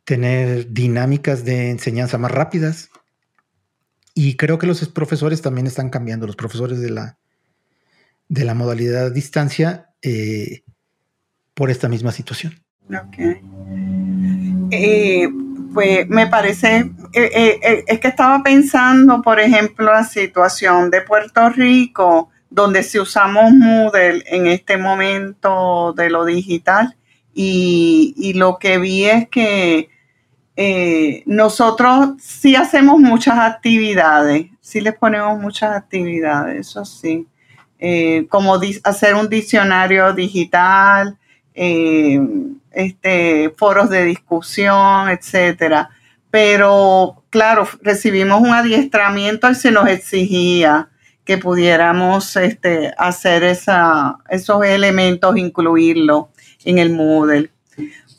[0.03, 2.89] tener dinámicas de enseñanza más rápidas.
[4.13, 7.17] Y creo que los profesores también están cambiando, los profesores de la,
[8.29, 10.63] de la modalidad a distancia, eh,
[11.53, 12.63] por esta misma situación.
[14.71, 15.29] Eh,
[15.73, 22.29] pues me parece, eh, es que estaba pensando, por ejemplo, la situación de Puerto Rico,
[22.49, 26.95] donde si usamos Moodle en este momento de lo digital,
[27.33, 29.89] y, y lo que vi es que
[30.59, 37.27] eh, nosotros sí hacemos muchas actividades, sí les ponemos muchas actividades, eso sí,
[37.77, 41.15] eh, como hacer un diccionario digital,
[41.57, 42.21] eh,
[42.71, 45.89] este, foros de discusión, etcétera.
[46.29, 50.89] Pero claro, recibimos un adiestramiento y se nos exigía
[51.25, 56.29] que pudiéramos este, hacer esa, esos elementos, incluirlo
[56.63, 57.49] en el Moodle.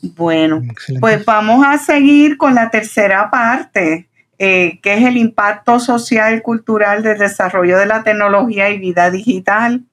[0.01, 0.61] Bueno,
[0.99, 6.41] pues vamos a seguir con la tercera parte, eh, que es el impacto social y
[6.41, 9.85] cultural del desarrollo de la tecnología y vida digital.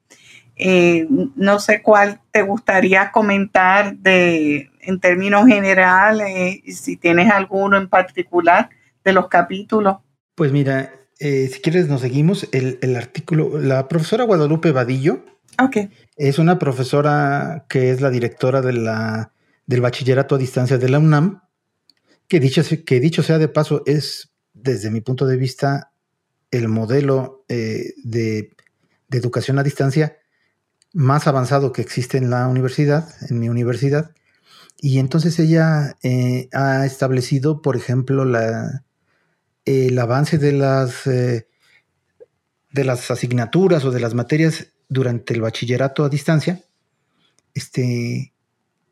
[0.56, 7.88] Eh, no sé cuál te gustaría comentar de, en términos generales, si tienes alguno en
[7.88, 8.70] particular
[9.04, 9.98] de los capítulos.
[10.34, 12.48] Pues mira, eh, si quieres nos seguimos.
[12.52, 15.24] El, el, artículo, la profesora Guadalupe Vadillo
[15.62, 15.90] okay.
[16.16, 19.32] es una profesora que es la directora de la
[19.66, 21.42] del bachillerato a distancia de la UNAM,
[22.28, 25.92] que dicho, que dicho sea de paso, es desde mi punto de vista
[26.50, 28.52] el modelo eh, de,
[29.10, 30.16] educación a distancia
[30.96, 34.12] más avanzado que existe en la universidad, en mi universidad.
[34.78, 38.24] Y entonces ella eh, ha establecido, por ejemplo,
[39.66, 41.48] el avance de las, eh,
[42.72, 46.64] de las asignaturas o de las materias durante el bachillerato a distancia
[47.52, 48.32] este,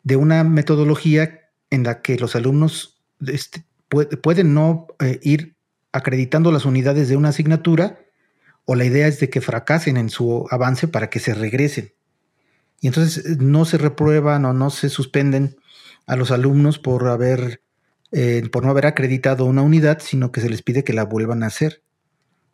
[0.02, 5.56] de una metodología en la que los alumnos este, pueden no eh, ir
[5.90, 8.03] acreditando las unidades de una asignatura
[8.64, 11.92] o la idea es de que fracasen en su avance para que se regresen.
[12.80, 15.56] Y entonces eh, no se reprueban o no se suspenden
[16.06, 17.62] a los alumnos por haber
[18.16, 21.42] eh, por no haber acreditado una unidad, sino que se les pide que la vuelvan
[21.42, 21.82] a hacer.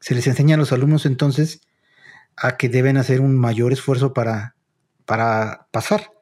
[0.01, 1.61] Se les enseña a los alumnos entonces
[2.35, 4.57] a que deben hacer un mayor esfuerzo para,
[5.05, 6.13] para pasar.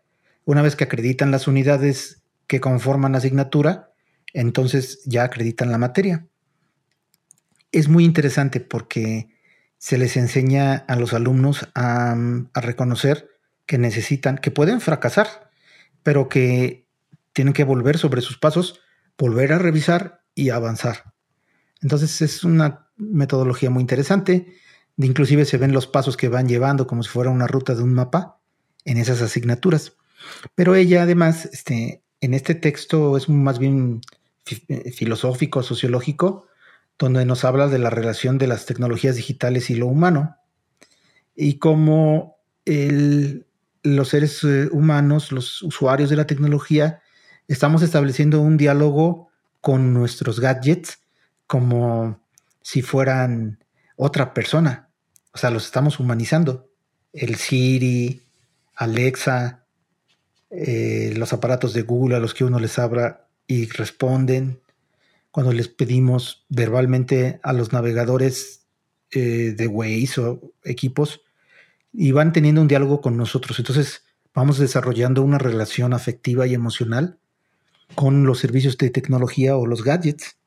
[0.45, 3.93] Una vez que acreditan las unidades que conforman la asignatura,
[4.33, 6.27] entonces ya acreditan la materia.
[7.71, 9.29] Es muy interesante porque
[9.79, 12.17] se les enseña a los alumnos a,
[12.53, 13.29] a reconocer
[13.67, 15.51] que necesitan, que pueden fracasar,
[16.03, 16.87] pero que
[17.33, 18.81] tienen que volver sobre sus pasos,
[19.17, 21.15] volver a revisar y avanzar.
[21.81, 24.57] Entonces es una metodología muy interesante.
[24.97, 27.95] Inclusive se ven los pasos que van llevando como si fuera una ruta de un
[27.95, 28.41] mapa
[28.85, 29.93] en esas asignaturas.
[30.55, 34.01] Pero ella además, este, en este texto es más bien
[34.69, 36.47] eh, filosófico, sociológico,
[36.99, 40.37] donde nos habla de la relación de las tecnologías digitales y lo humano
[41.35, 42.39] y cómo
[43.83, 47.01] los seres eh, humanos, los usuarios de la tecnología,
[47.47, 49.29] estamos estableciendo un diálogo
[49.61, 50.99] con nuestros gadgets
[51.47, 52.21] como
[52.61, 53.65] si fueran
[53.97, 54.91] otra persona.
[55.33, 56.69] O sea, los estamos humanizando.
[57.13, 58.21] El Siri,
[58.75, 59.65] Alexa,
[60.51, 64.61] eh, los aparatos de Google a los que uno les habla y responden.
[65.39, 68.67] Cuando les pedimos verbalmente a los navegadores
[69.13, 71.21] eh, de Waze o equipos
[71.93, 73.57] y van teniendo un diálogo con nosotros.
[73.61, 74.03] Entonces
[74.35, 77.21] vamos desarrollando una relación afectiva y emocional
[77.95, 80.39] con los servicios de tecnología o los gadgets.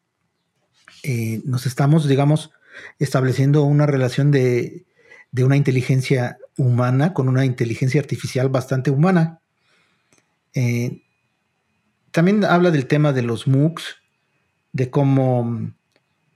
[1.04, 2.52] Eh, nos estamos, digamos,
[3.00, 4.88] estableciendo una relación de,
[5.42, 9.40] una inteligencia humana con una inteligencia artificial bastante humana.
[10.54, 11.02] Eh,
[12.12, 14.01] también habla del tema de los MOOCs,
[14.74, 15.74] de cómo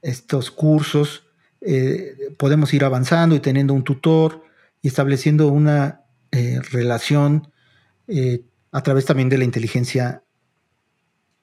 [0.02, 1.24] estos cursos
[1.60, 4.44] eh, podemos ir avanzando y teniendo un tutor
[4.82, 6.02] y estableciendo una
[6.70, 7.50] relación
[8.72, 10.22] a través también de la inteligencia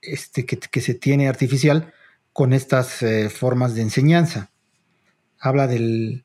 [0.03, 1.93] este, que, se tiene artificial
[2.33, 4.51] con estas eh, formas de enseñanza.
[5.39, 6.23] Habla de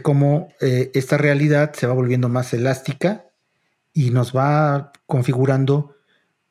[0.00, 3.26] cómo eh, esta realidad se va volviendo más elástica
[3.92, 5.96] y nos va configurando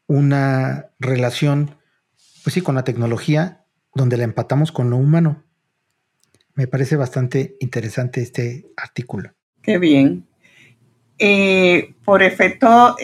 [0.07, 1.77] una relación,
[2.49, 5.43] pues sí, con la tecnología, donde la empatamos con lo humano.
[6.55, 9.33] Me parece bastante interesante este artículo.
[9.61, 10.25] Qué bien.
[11.19, 12.95] Eh, por efecto,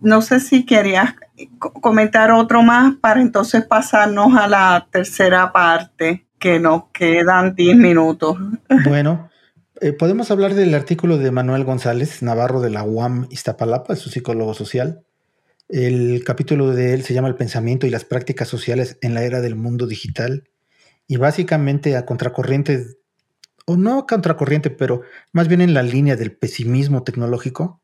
[0.00, 1.14] no sé si querías
[1.60, 8.38] comentar otro más para entonces pasarnos a la tercera parte, que nos quedan 10 minutos.
[8.88, 9.30] Bueno,
[9.80, 14.52] eh, podemos hablar del artículo de Manuel González Navarro de la UAM Iztapalapa, su psicólogo
[14.52, 15.04] social.
[15.72, 19.40] El capítulo de él se llama El pensamiento y las prácticas sociales en la era
[19.40, 20.48] del mundo digital.
[21.06, 22.86] Y básicamente a contracorriente,
[23.66, 25.02] o no a contracorriente, pero
[25.32, 27.80] más bien en la línea del pesimismo tecnológico,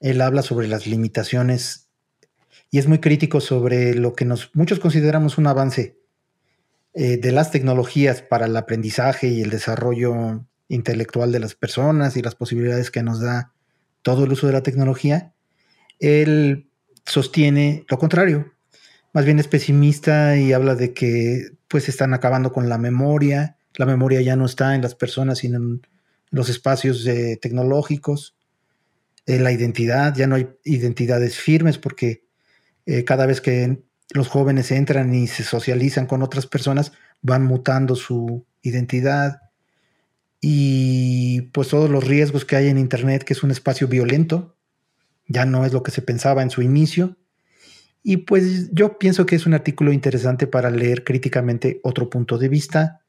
[0.00, 1.88] él habla sobre las limitaciones
[2.70, 5.96] y es muy crítico sobre lo que nos, muchos consideramos un avance
[6.94, 12.22] eh, de las tecnologías para el aprendizaje y el desarrollo intelectual de las personas y
[12.22, 13.52] las posibilidades que nos da
[14.02, 15.32] todo el uso de la tecnología.
[16.00, 16.68] Él
[17.04, 18.52] sostiene lo contrario.
[19.12, 23.56] Más bien es pesimista y habla de que pues están acabando con la memoria.
[23.76, 25.82] La memoria ya no está en las personas, sino en
[26.30, 28.36] los espacios eh, tecnológicos.
[29.26, 32.24] Eh, la identidad, ya no hay identidades firmes porque
[32.86, 36.92] eh, cada vez que los jóvenes entran y se socializan con otras personas,
[37.22, 39.40] van mutando su identidad
[40.40, 44.53] y pues todos los riesgos que hay en Internet, que es un espacio violento,
[45.26, 47.16] ya no es lo que se pensaba en su inicio.
[48.02, 52.48] Y pues yo pienso que es un artículo interesante para leer críticamente otro punto de
[52.48, 53.00] vista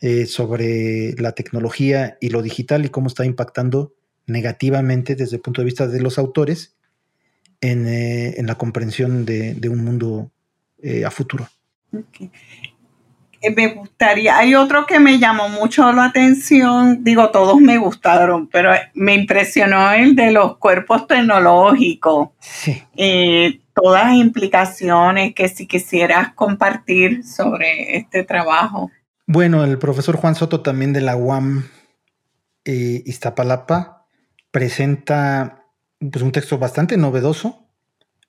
[0.00, 3.94] eh, sobre la tecnología y lo digital y cómo está impactando
[4.26, 6.76] negativamente desde el punto de vista de los autores
[7.62, 10.30] eh, en, la comprensión de, un mundo
[10.82, 11.48] eh, a futuro.
[13.50, 18.72] Me gustaría, hay otro que me llamó mucho la atención, digo, todos me gustaron, pero
[18.94, 22.30] me impresionó el de los cuerpos tecnológicos.
[22.40, 22.82] Sí.
[23.74, 28.90] todas las implicaciones que si quisieras compartir sobre este trabajo.
[29.26, 31.64] Bueno, el profesor Juan Soto también de la UAM
[32.64, 34.06] Iztapalapa
[34.50, 35.64] presenta
[35.98, 37.65] pues un texto bastante novedoso.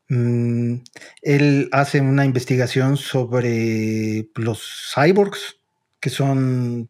[0.10, 0.76] Mm,
[1.22, 5.58] él hace una investigación sobre los cyborgs,
[6.00, 6.90] que son,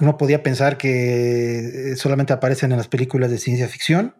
[0.00, 4.14] uno podía pensar que solamente aparecen en las películas de ciencia ficción,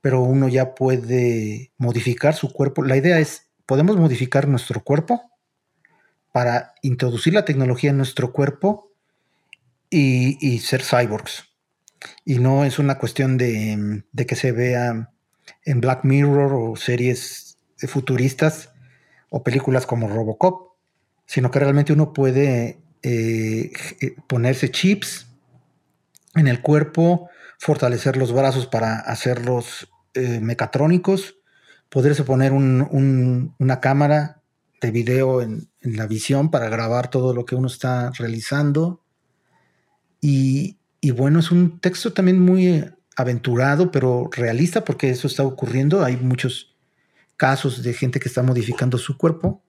[0.00, 2.84] pero uno ya puede modificar su cuerpo.
[2.84, 5.30] La idea es, podemos modificar nuestro cuerpo
[6.32, 8.92] para introducir la tecnología en nuestro cuerpo
[9.90, 11.44] y, ser cyborgs.
[12.24, 15.10] Y no es una cuestión de, que se vea
[15.64, 17.58] en Black Mirror o series
[17.88, 18.70] futuristas
[19.30, 20.72] o películas como Robocop,
[21.26, 23.72] sino que realmente uno puede eh,
[24.26, 25.26] ponerse chips
[26.34, 31.36] en el cuerpo, fortalecer los brazos para hacerlos eh, mecatrónicos,
[31.88, 34.40] poderse poner una cámara
[34.80, 39.02] de video en, la visión para grabar todo lo que uno está realizando.
[40.20, 40.76] Y,
[41.14, 42.84] bueno, es un texto también muy
[43.20, 46.04] aventurado, pero realista, porque eso está ocurriendo.
[46.04, 46.76] Hay muchos
[47.36, 49.62] casos de gente que está modificando su cuerpo.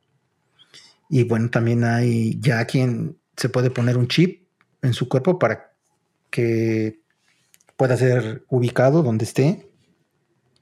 [1.09, 4.47] Y bueno, también hay ya quien se puede poner un chip
[4.81, 5.71] en su cuerpo para
[6.29, 7.01] que
[7.77, 9.67] pueda ser ubicado donde esté.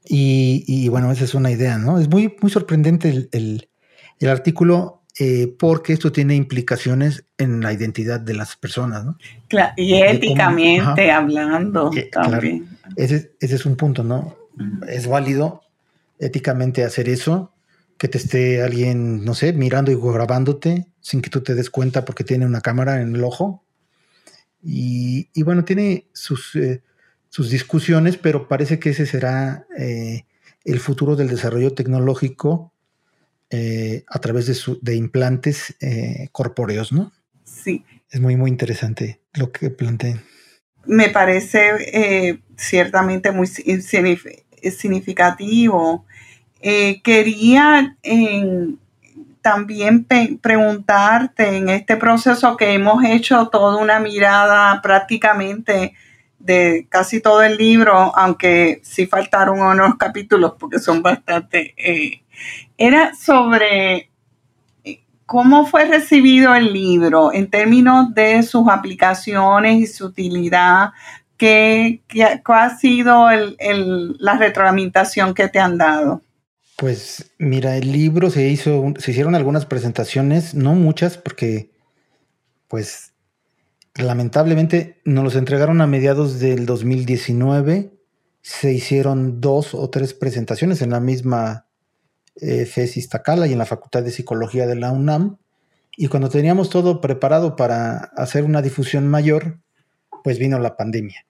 [0.06, 2.00] Y, bueno, esa es una idea, ¿no?
[2.00, 3.70] Es muy, muy sorprendente el,
[4.28, 9.18] artículo eh, porque esto tiene implicaciones en la identidad de las personas, ¿no?
[9.76, 12.79] y éticamente hablando eh, también.
[12.96, 14.36] Ese, es un punto, ¿no?
[14.88, 15.62] Es válido
[16.20, 17.54] éticamente hacer eso,
[17.98, 22.06] que te esté alguien, no sé, mirando y grabándote sin que tú te des cuenta
[22.06, 23.64] porque tiene una cámara en el ojo.
[24.62, 26.82] Y, bueno, tiene sus, eh,
[27.30, 30.26] sus discusiones, pero parece que ese será eh,
[30.66, 32.74] el futuro del desarrollo tecnológico
[33.52, 37.12] eh, a través de, de implantes eh, corpóreos, ¿no?
[37.44, 37.84] Sí.
[38.12, 40.20] Es muy, muy interesante lo que planteé.
[40.86, 46.06] Me parece ciertamente muy significativo.
[47.04, 47.98] quería
[49.42, 50.06] también
[50.42, 55.94] preguntarte en este proceso que hemos hecho toda una mirada prácticamente
[56.40, 62.22] de casi todo el libro, aunque sí faltaron unos capítulos porque son bastante, eh,
[62.78, 64.09] era sobre eh,
[65.30, 70.90] cómo fue recibido el libro en términos de sus aplicaciones y su utilidad,
[71.38, 72.02] ¿qué,
[72.46, 76.24] ha sido la retroalimentación que te han dado?
[76.78, 81.70] Pues mira, el libro se hizo, se hicieron algunas presentaciones, no muchas, porque
[82.68, 83.14] pues
[83.94, 87.92] lamentablemente nos los entregaron a mediados del 2019.
[88.42, 91.69] Se hicieron dos o tres presentaciones en la misma
[92.42, 95.38] eh, FES Tacala y en la Facultad de Psicología de la UNAM.
[95.98, 99.60] Y cuando teníamos todo preparado para hacer una difusión mayor,
[100.24, 101.26] pues vino la pandemia.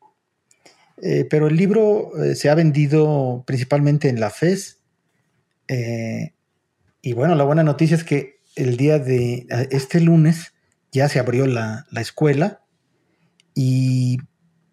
[1.01, 4.79] Eh, pero el libro eh, se ha vendido principalmente en la FES.
[5.67, 6.33] Eh,
[7.01, 10.53] y bueno, la buena noticia es que el día de este lunes
[10.91, 12.61] ya se abrió la, escuela
[13.53, 14.17] y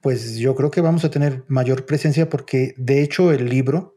[0.00, 3.95] pues yo creo que vamos a tener mayor presencia porque de hecho el libro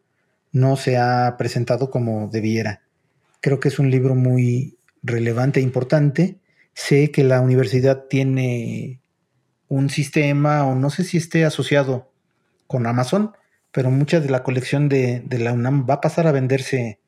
[0.52, 2.82] no se ha presentado como debiera.
[3.42, 6.40] Creo que es un libro muy relevante e importante.
[6.74, 9.02] Sé que la universidad tiene
[9.68, 12.12] un sistema, o no sé si esté asociado
[12.68, 13.34] con Amazon,
[13.72, 17.00] pero mucha de la colección de, la UNAM va a pasar a venderse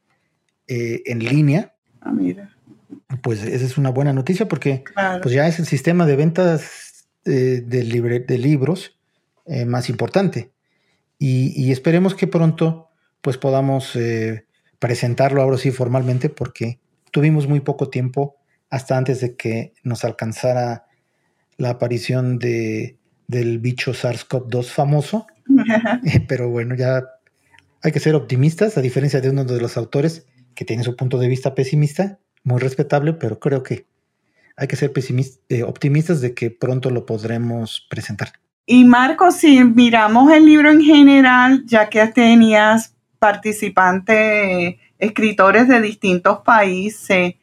[0.67, 1.73] eh, en línea.
[2.01, 2.51] Ah, mira
[3.21, 4.83] pues esa es una buena noticia porque
[5.21, 8.97] pues ya es el sistema de ventas eh, de, libros
[9.45, 10.51] eh, más importante.
[11.19, 12.89] Y, esperemos que pronto
[13.21, 14.45] pues podamos eh,
[14.79, 16.79] presentarlo ahora sí formalmente porque
[17.11, 18.35] tuvimos muy poco tiempo
[18.69, 20.85] hasta antes de que nos alcanzara
[21.57, 22.97] la aparición de,
[23.27, 25.27] del bicho SARS-CoV-2 famoso.
[26.27, 27.03] Pero bueno, ya
[27.83, 31.17] hay que ser optimistas, a diferencia de uno de los autores que tiene su punto
[31.17, 33.85] de vista pesimista muy respetable, pero creo que
[34.57, 34.91] hay que ser
[35.49, 38.33] eh, optimistas de que pronto lo podremos presentar.
[38.65, 46.39] Y Marco, si miramos el libro en general, ya que tenías participantes, escritores de distintos
[46.39, 47.35] países,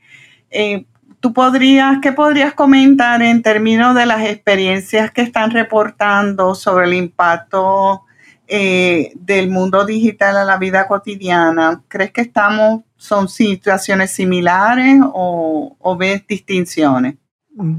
[0.51, 0.87] eh,
[1.21, 6.95] ¿tú podrías, qué podrías comentar en términos de las experiencias que están reportando sobre el
[6.95, 8.03] impacto
[8.49, 11.85] eh, del mundo digital a la vida cotidiana?
[11.87, 17.15] ¿Crees que estamos son situaciones similares o, ves distinciones?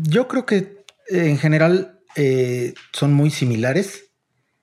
[0.04, 4.12] Yo creo que eh, en general eh, son muy similares.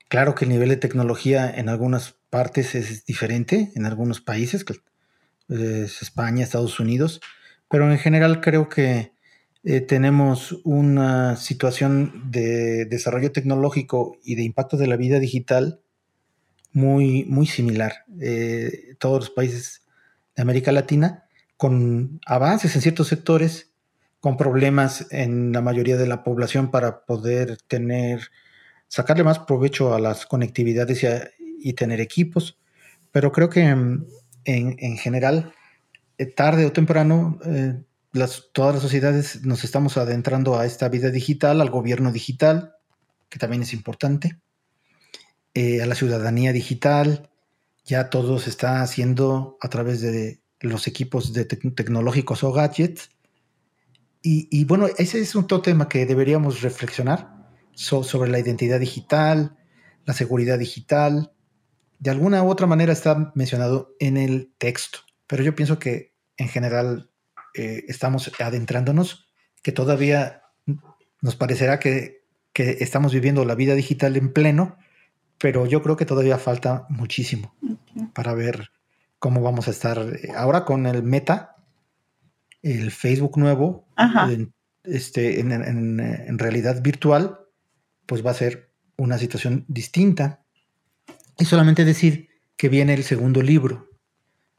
[0.08, 2.15] Claro que el nivel de tecnología en algunas
[2.74, 4.64] es diferente, en algunos países,
[5.48, 7.20] es España, Estados Unidos,
[7.68, 9.12] pero en general creo que
[9.64, 15.80] eh, tenemos una situación de desarrollo tecnológico y de impacto de la vida digital
[16.72, 18.04] muy, muy similar.
[18.98, 19.82] todos los países
[20.36, 21.24] de América Latina,
[21.56, 23.72] con avances en ciertos sectores,
[24.20, 28.28] con problemas en la mayoría de la población para poder tener,
[28.88, 31.06] sacarle más provecho a las conectividades y,
[31.74, 32.58] tener equipos,
[33.12, 34.06] pero creo que en,
[34.44, 35.52] en general,
[36.18, 37.74] eh, tarde o temprano, eh,
[38.52, 42.74] todas las sociedades nos estamos adentrando a esta vida digital, al gobierno digital,
[43.28, 44.38] que también es importante,
[45.54, 47.30] eh, a la ciudadanía digital.
[47.84, 53.10] Ya todo se está haciendo a través de los equipos de tecnológicos o gadgets.
[54.28, 59.56] Y, bueno, ese es un tema que deberíamos reflexionar sobre la identidad digital,
[60.04, 61.30] la seguridad digital.
[61.98, 66.48] De alguna u otra manera está mencionado en el texto, pero yo pienso que en
[66.48, 67.10] general
[67.54, 69.28] eh, estamos adentrándonos,
[69.62, 70.42] que todavía
[71.22, 74.76] nos parecerá que, que estamos viviendo la vida digital en pleno,
[75.38, 77.54] pero yo creo que todavía falta muchísimo
[78.14, 78.70] para ver
[79.18, 81.56] cómo vamos a estar eh, ahora con el Meta,
[82.62, 84.52] el Facebook nuevo, en,
[84.84, 87.40] este, en, realidad virtual,
[88.06, 90.45] pues va a ser una situación distinta.
[91.38, 93.90] Y solamente decir que viene el segundo libro,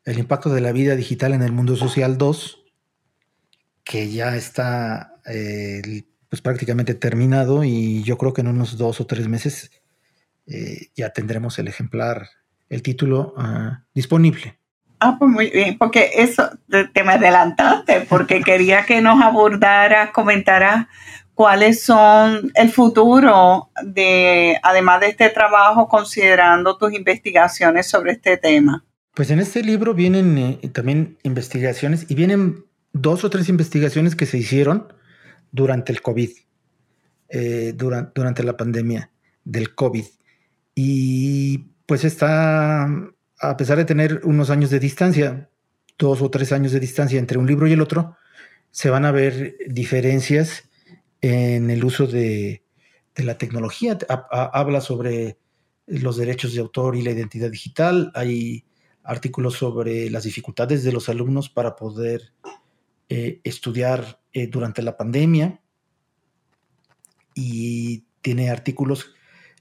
[0.06, 2.64] El impacto de la vida digital en el mundo social 2,
[3.84, 9.08] que ya está eh, pues prácticamente terminado y yo creo que en unos dos o
[9.08, 9.72] tres meses
[10.46, 12.30] eh, ya tendremos el ejemplar,
[12.70, 14.60] el título ah, disponible.
[15.00, 20.88] Ah, pues muy bien, porque eso te me adelantaste, porque quería que nos abordaras, comentaras
[21.38, 28.84] cuáles son el futuro de, además de este trabajo, considerando tus investigaciones sobre este tema.
[29.14, 34.26] Pues en este libro vienen eh, también investigaciones y vienen dos o tres investigaciones que
[34.26, 34.92] se hicieron
[35.52, 36.32] durante el COVID,
[37.30, 39.12] eh, durante, durante la pandemia
[39.44, 40.06] del COVID.
[40.74, 42.86] Y pues está,
[43.40, 45.50] a pesar de tener unos años de distancia,
[46.00, 48.18] dos o tres años de distancia entre un libro y el otro,
[48.72, 50.67] se van a ver diferencias
[51.28, 52.64] en el uso de,
[53.16, 53.98] la tecnología.
[54.32, 55.38] habla sobre
[55.88, 58.12] los derechos de autor y la identidad digital.
[58.14, 58.66] Hay
[59.04, 62.34] artículos sobre las dificultades de los alumnos para poder
[63.10, 65.62] eh, estudiar eh, durante la pandemia.
[67.34, 69.14] Y tiene artículos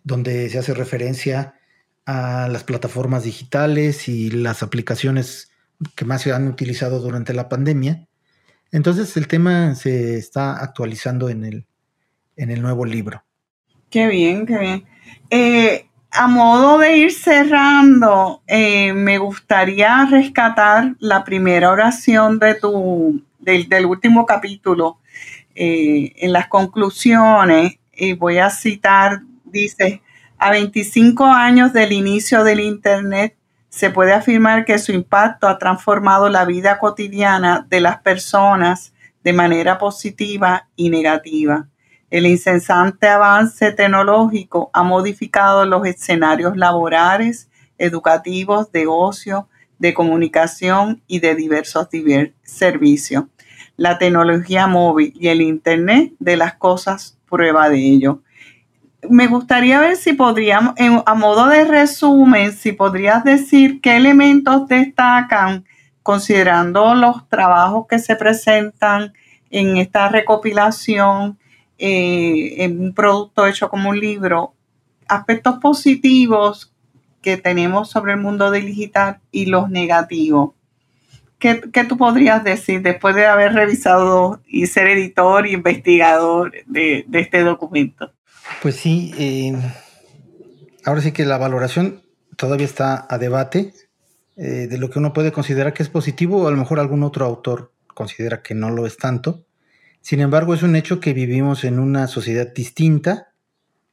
[0.05, 1.59] donde se hace referencia
[2.05, 5.51] a las plataformas digitales y las aplicaciones
[5.97, 8.06] que más se han utilizado durante la pandemia.
[8.73, 11.67] Entonces el tema se está actualizando en el,
[12.37, 13.23] en el nuevo libro.
[13.91, 14.85] Qué bien, qué bien.
[15.31, 23.23] Eh, a modo de ir cerrando, eh, me gustaría rescatar la primera oración de tu,
[23.39, 24.99] del, último capítulo.
[25.55, 30.03] Eh, en las conclusiones, y voy a citar dice,
[30.39, 33.37] a 25 años del inicio del Internet,
[33.69, 38.93] se puede afirmar que su impacto ha transformado la vida cotidiana de las personas
[39.23, 41.69] de manera positiva y negativa.
[42.11, 49.49] El incesante avance tecnológico ha modificado los escenarios laborales, educativos, de ocio,
[49.79, 51.89] de comunicación y de diversos
[52.45, 53.25] servicios.
[53.77, 58.23] La tecnología móvil y el Internet de las cosas prueba de ello
[59.11, 60.75] me gustaría ver si podríamos,
[61.07, 65.65] a modo de resumen, si podrías decir qué elementos destacan
[66.03, 69.13] considerando los trabajos que se presentan
[69.51, 71.39] en esta recopilación,
[71.79, 74.55] eh, en un producto hecho como un libro,
[75.09, 76.73] aspectos positivos
[77.23, 80.53] que tenemos sobre el mundo digital y los negativos.
[81.39, 87.43] ¿Qué, tú podrías decir después de haber revisado y ser editor y investigador de este
[87.43, 88.16] documento?
[88.63, 89.55] Pues sí, eh,
[90.85, 92.03] ahora sí que la valoración
[92.37, 93.73] todavía está a debate
[94.37, 97.03] eh, de lo que uno puede considerar que es positivo o a lo mejor algún
[97.03, 99.47] otro autor considera que no lo es tanto.
[100.01, 103.33] Sin embargo, es un hecho que vivimos en una sociedad distinta,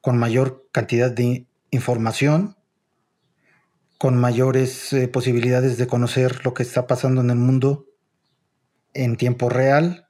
[0.01, 2.56] con mayor cantidad de información,
[3.97, 7.86] con mayores eh, posibilidades de conocer lo que está pasando en el mundo
[8.93, 10.08] en tiempo real.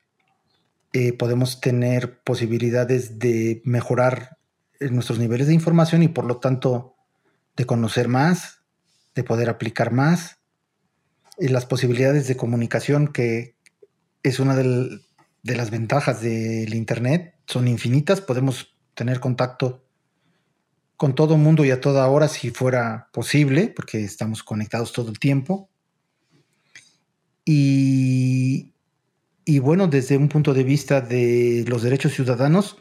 [1.18, 4.38] Podemos tener posibilidades de mejorar
[4.80, 6.96] nuestros niveles de información y por lo tanto
[7.56, 8.62] de conocer más,
[9.16, 10.38] de poder aplicar más,
[11.38, 13.56] y las posibilidades de comunicación que
[14.22, 15.00] es una de
[15.44, 19.84] las ventajas del Internet, son infinitas, podemos tener contacto
[20.96, 25.20] con todo mundo y a toda hora si fuera posible, porque estamos conectados todo el
[25.20, 25.70] tiempo.
[27.44, 28.73] Y,
[29.46, 32.78] y bueno, desde un punto de vista de los derechos ciudadanos,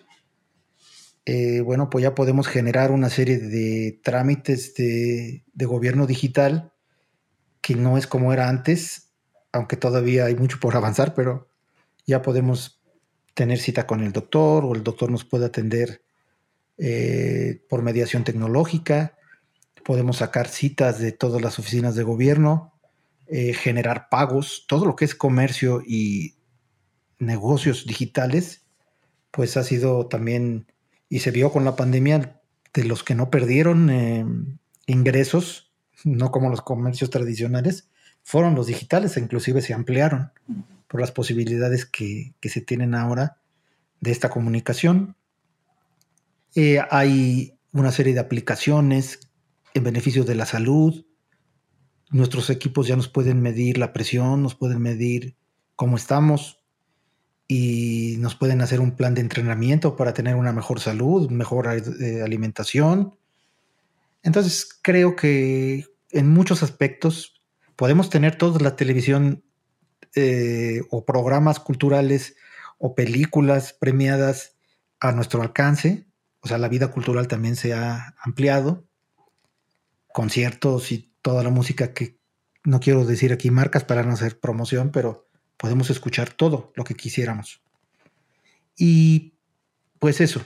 [1.24, 6.72] eh, bueno, pues ya podemos generar una serie de trámites de, gobierno digital
[7.60, 9.12] que no es como era antes,
[9.52, 11.48] aunque todavía hay mucho por avanzar, pero
[12.06, 12.82] ya podemos
[13.34, 16.02] tener cita con el doctor o el doctor nos puede atender
[16.78, 19.16] eh, por mediación tecnológica.
[19.84, 22.72] podemos sacar citas de todas las oficinas de gobierno,
[23.26, 26.34] eh, generar pagos, todo lo que es comercio y
[27.22, 28.64] negocios digitales,
[29.30, 30.66] pues ha sido también,
[31.08, 32.40] y se vio con la pandemia,
[32.74, 34.24] de los que no perdieron eh,
[34.86, 35.72] ingresos,
[36.04, 37.88] no como los comercios tradicionales,
[38.22, 40.32] fueron los digitales, e inclusive se ampliaron
[40.88, 43.38] por las posibilidades que, se tienen ahora
[44.00, 45.16] de esta comunicación.
[46.54, 49.20] Eh, hay una serie de aplicaciones
[49.74, 51.04] en beneficio de la salud.
[52.10, 55.36] Nuestros equipos ya nos pueden medir la presión, nos pueden medir
[55.76, 56.61] cómo estamos
[57.55, 62.22] y nos pueden hacer un plan de entrenamiento para tener una mejor salud, mejor eh,
[62.22, 63.14] alimentación.
[64.22, 67.42] Entonces creo que en muchos aspectos
[67.76, 69.44] podemos tener toda la televisión
[70.14, 72.36] eh, o programas culturales
[72.78, 74.57] o películas premiadas
[74.98, 76.07] a nuestro alcance.
[76.40, 78.86] O sea, la vida cultural también se ha ampliado.
[80.11, 82.18] Conciertos y toda la música que
[82.64, 85.28] no quiero decir aquí marcas para no hacer promoción, pero
[85.62, 87.62] podemos escuchar todo lo que quisiéramos.
[88.76, 89.32] Y
[89.98, 90.44] pues eso,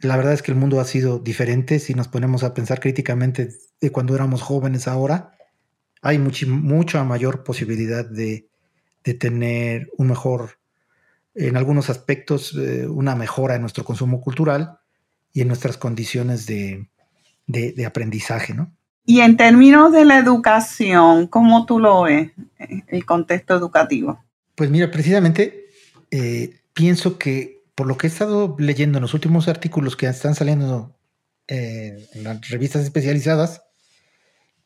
[0.00, 3.54] la verdad es que el mundo ha sido diferente si nos ponemos a pensar críticamente
[3.80, 5.32] de cuando éramos jóvenes ahora.
[6.02, 8.50] Hay mucha mayor posibilidad de
[9.04, 10.58] de tener un mejor,
[11.34, 14.78] en algunos aspectos, eh, una mejora en nuestro consumo cultural
[15.32, 16.86] y en nuestras condiciones de,
[17.86, 18.72] aprendizaje, ¿no?
[19.06, 24.22] Y en términos de la educación, ¿cómo tú lo ves, el contexto educativo?
[24.60, 25.70] Pues mira, precisamente
[26.10, 30.34] eh, pienso que por lo que he estado leyendo en los últimos artículos que están
[30.34, 30.94] saliendo
[31.48, 33.62] eh, en las revistas especializadas,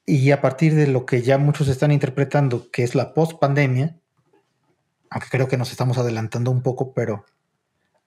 [0.05, 3.97] y a partir de lo que ya muchos están interpretando, que es la post-pandemia,
[5.11, 7.25] aunque creo que nos estamos adelantando un poco, pero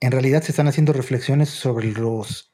[0.02, 2.52] en realidad se están haciendo reflexiones sobre los,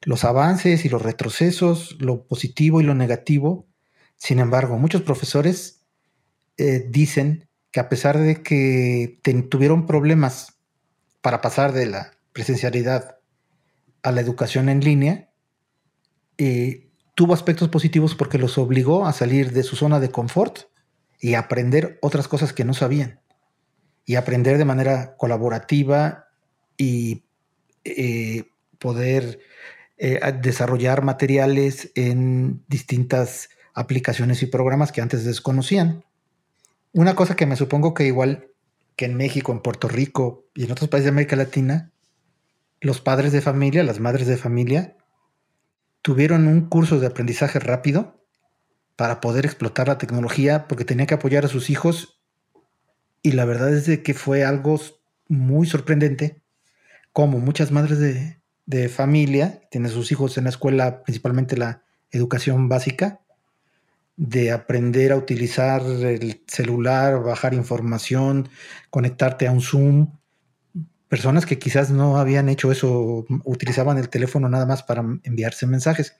[0.00, 3.64] los avances y los retrocesos, lo positivo y lo negativo.
[4.16, 5.84] Sin embargo, muchos profesores
[6.56, 9.18] eh, dicen que a pesar de que
[9.50, 10.58] tuvieron problemas
[11.22, 13.18] para pasar de la presencialidad
[14.02, 15.30] a la educación en línea,
[16.38, 20.60] eh, tuvo aspectos positivos porque los obligó a salir de su zona de confort
[21.20, 23.20] y aprender otras cosas que no sabían
[24.04, 26.26] y aprender de manera colaborativa
[26.76, 27.24] y
[27.84, 28.44] eh,
[28.78, 29.38] poder
[29.96, 36.04] eh, desarrollar materiales en distintas aplicaciones y programas que antes desconocían.
[36.92, 38.48] Una cosa que me supongo que igual
[38.96, 41.90] que en México, en Puerto Rico y en otros países de América Latina,
[42.80, 44.96] los padres de familia, las madres de familia,
[46.02, 48.20] tuvieron un curso de aprendizaje rápido
[48.96, 52.20] para poder explotar la tecnología porque tenía que apoyar a sus hijos
[53.22, 54.78] y la verdad es de que fue algo
[55.28, 56.42] muy sorprendente,
[57.12, 63.20] como muchas madres de, familia, tienen sus hijos en la escuela, principalmente la educación básica,
[64.22, 68.48] de aprender a utilizar el celular, bajar información,
[68.88, 70.12] conectarte a un Zoom.
[71.08, 76.14] Personas que quizás no habían hecho eso, utilizaban el teléfono nada más para enviarse mensajes.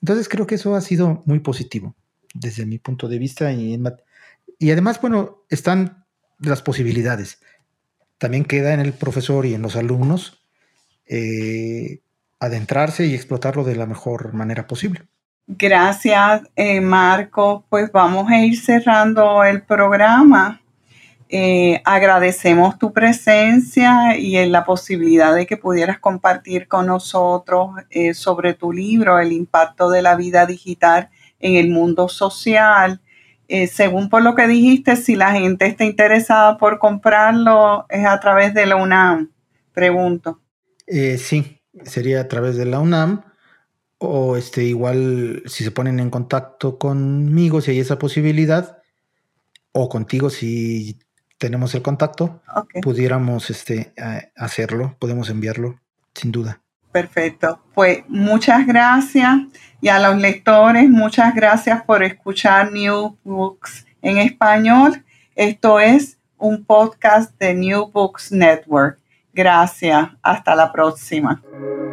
[0.00, 1.96] Entonces creo que eso ha sido muy positivo
[2.32, 3.82] desde mi punto de vista y,
[4.70, 6.06] además, bueno, están
[6.38, 7.40] las posibilidades.
[8.18, 10.44] También queda en el profesor y en los alumnos
[11.06, 12.02] eh,
[12.38, 15.08] adentrarse y explotarlo de la mejor manera posible.
[15.46, 17.64] Gracias, eh, Marco.
[17.68, 20.60] Pues vamos a ir cerrando el programa.
[21.28, 27.70] Eh, agradecemos tu presencia y la posibilidad de que pudieras compartir con nosotros
[28.14, 33.00] sobre tu libro, El impacto de la vida digital en el mundo social.
[33.48, 38.18] Eh, según por lo que dijiste, si la gente está interesada por comprarlo, es a
[38.18, 39.30] través de la UNAM.
[39.72, 40.40] Pregunto.
[40.86, 43.22] Eh, sí, sería a través de la UNAM
[43.98, 48.78] o este igual si se ponen en contacto conmigo si hay esa posibilidad
[49.72, 50.98] o contigo si
[51.38, 52.42] tenemos el contacto
[52.82, 53.94] pudiéramos este
[54.36, 55.80] hacerlo podemos enviarlo
[56.14, 56.60] sin duda
[56.96, 57.60] Perfecto.
[57.74, 59.36] Pues muchas gracias
[59.82, 65.04] y a los lectores, muchas gracias por escuchar New Books en español.
[65.34, 68.98] Esto es un podcast de New Books Network.
[69.34, 70.08] Gracias.
[70.22, 71.42] Hasta la próxima.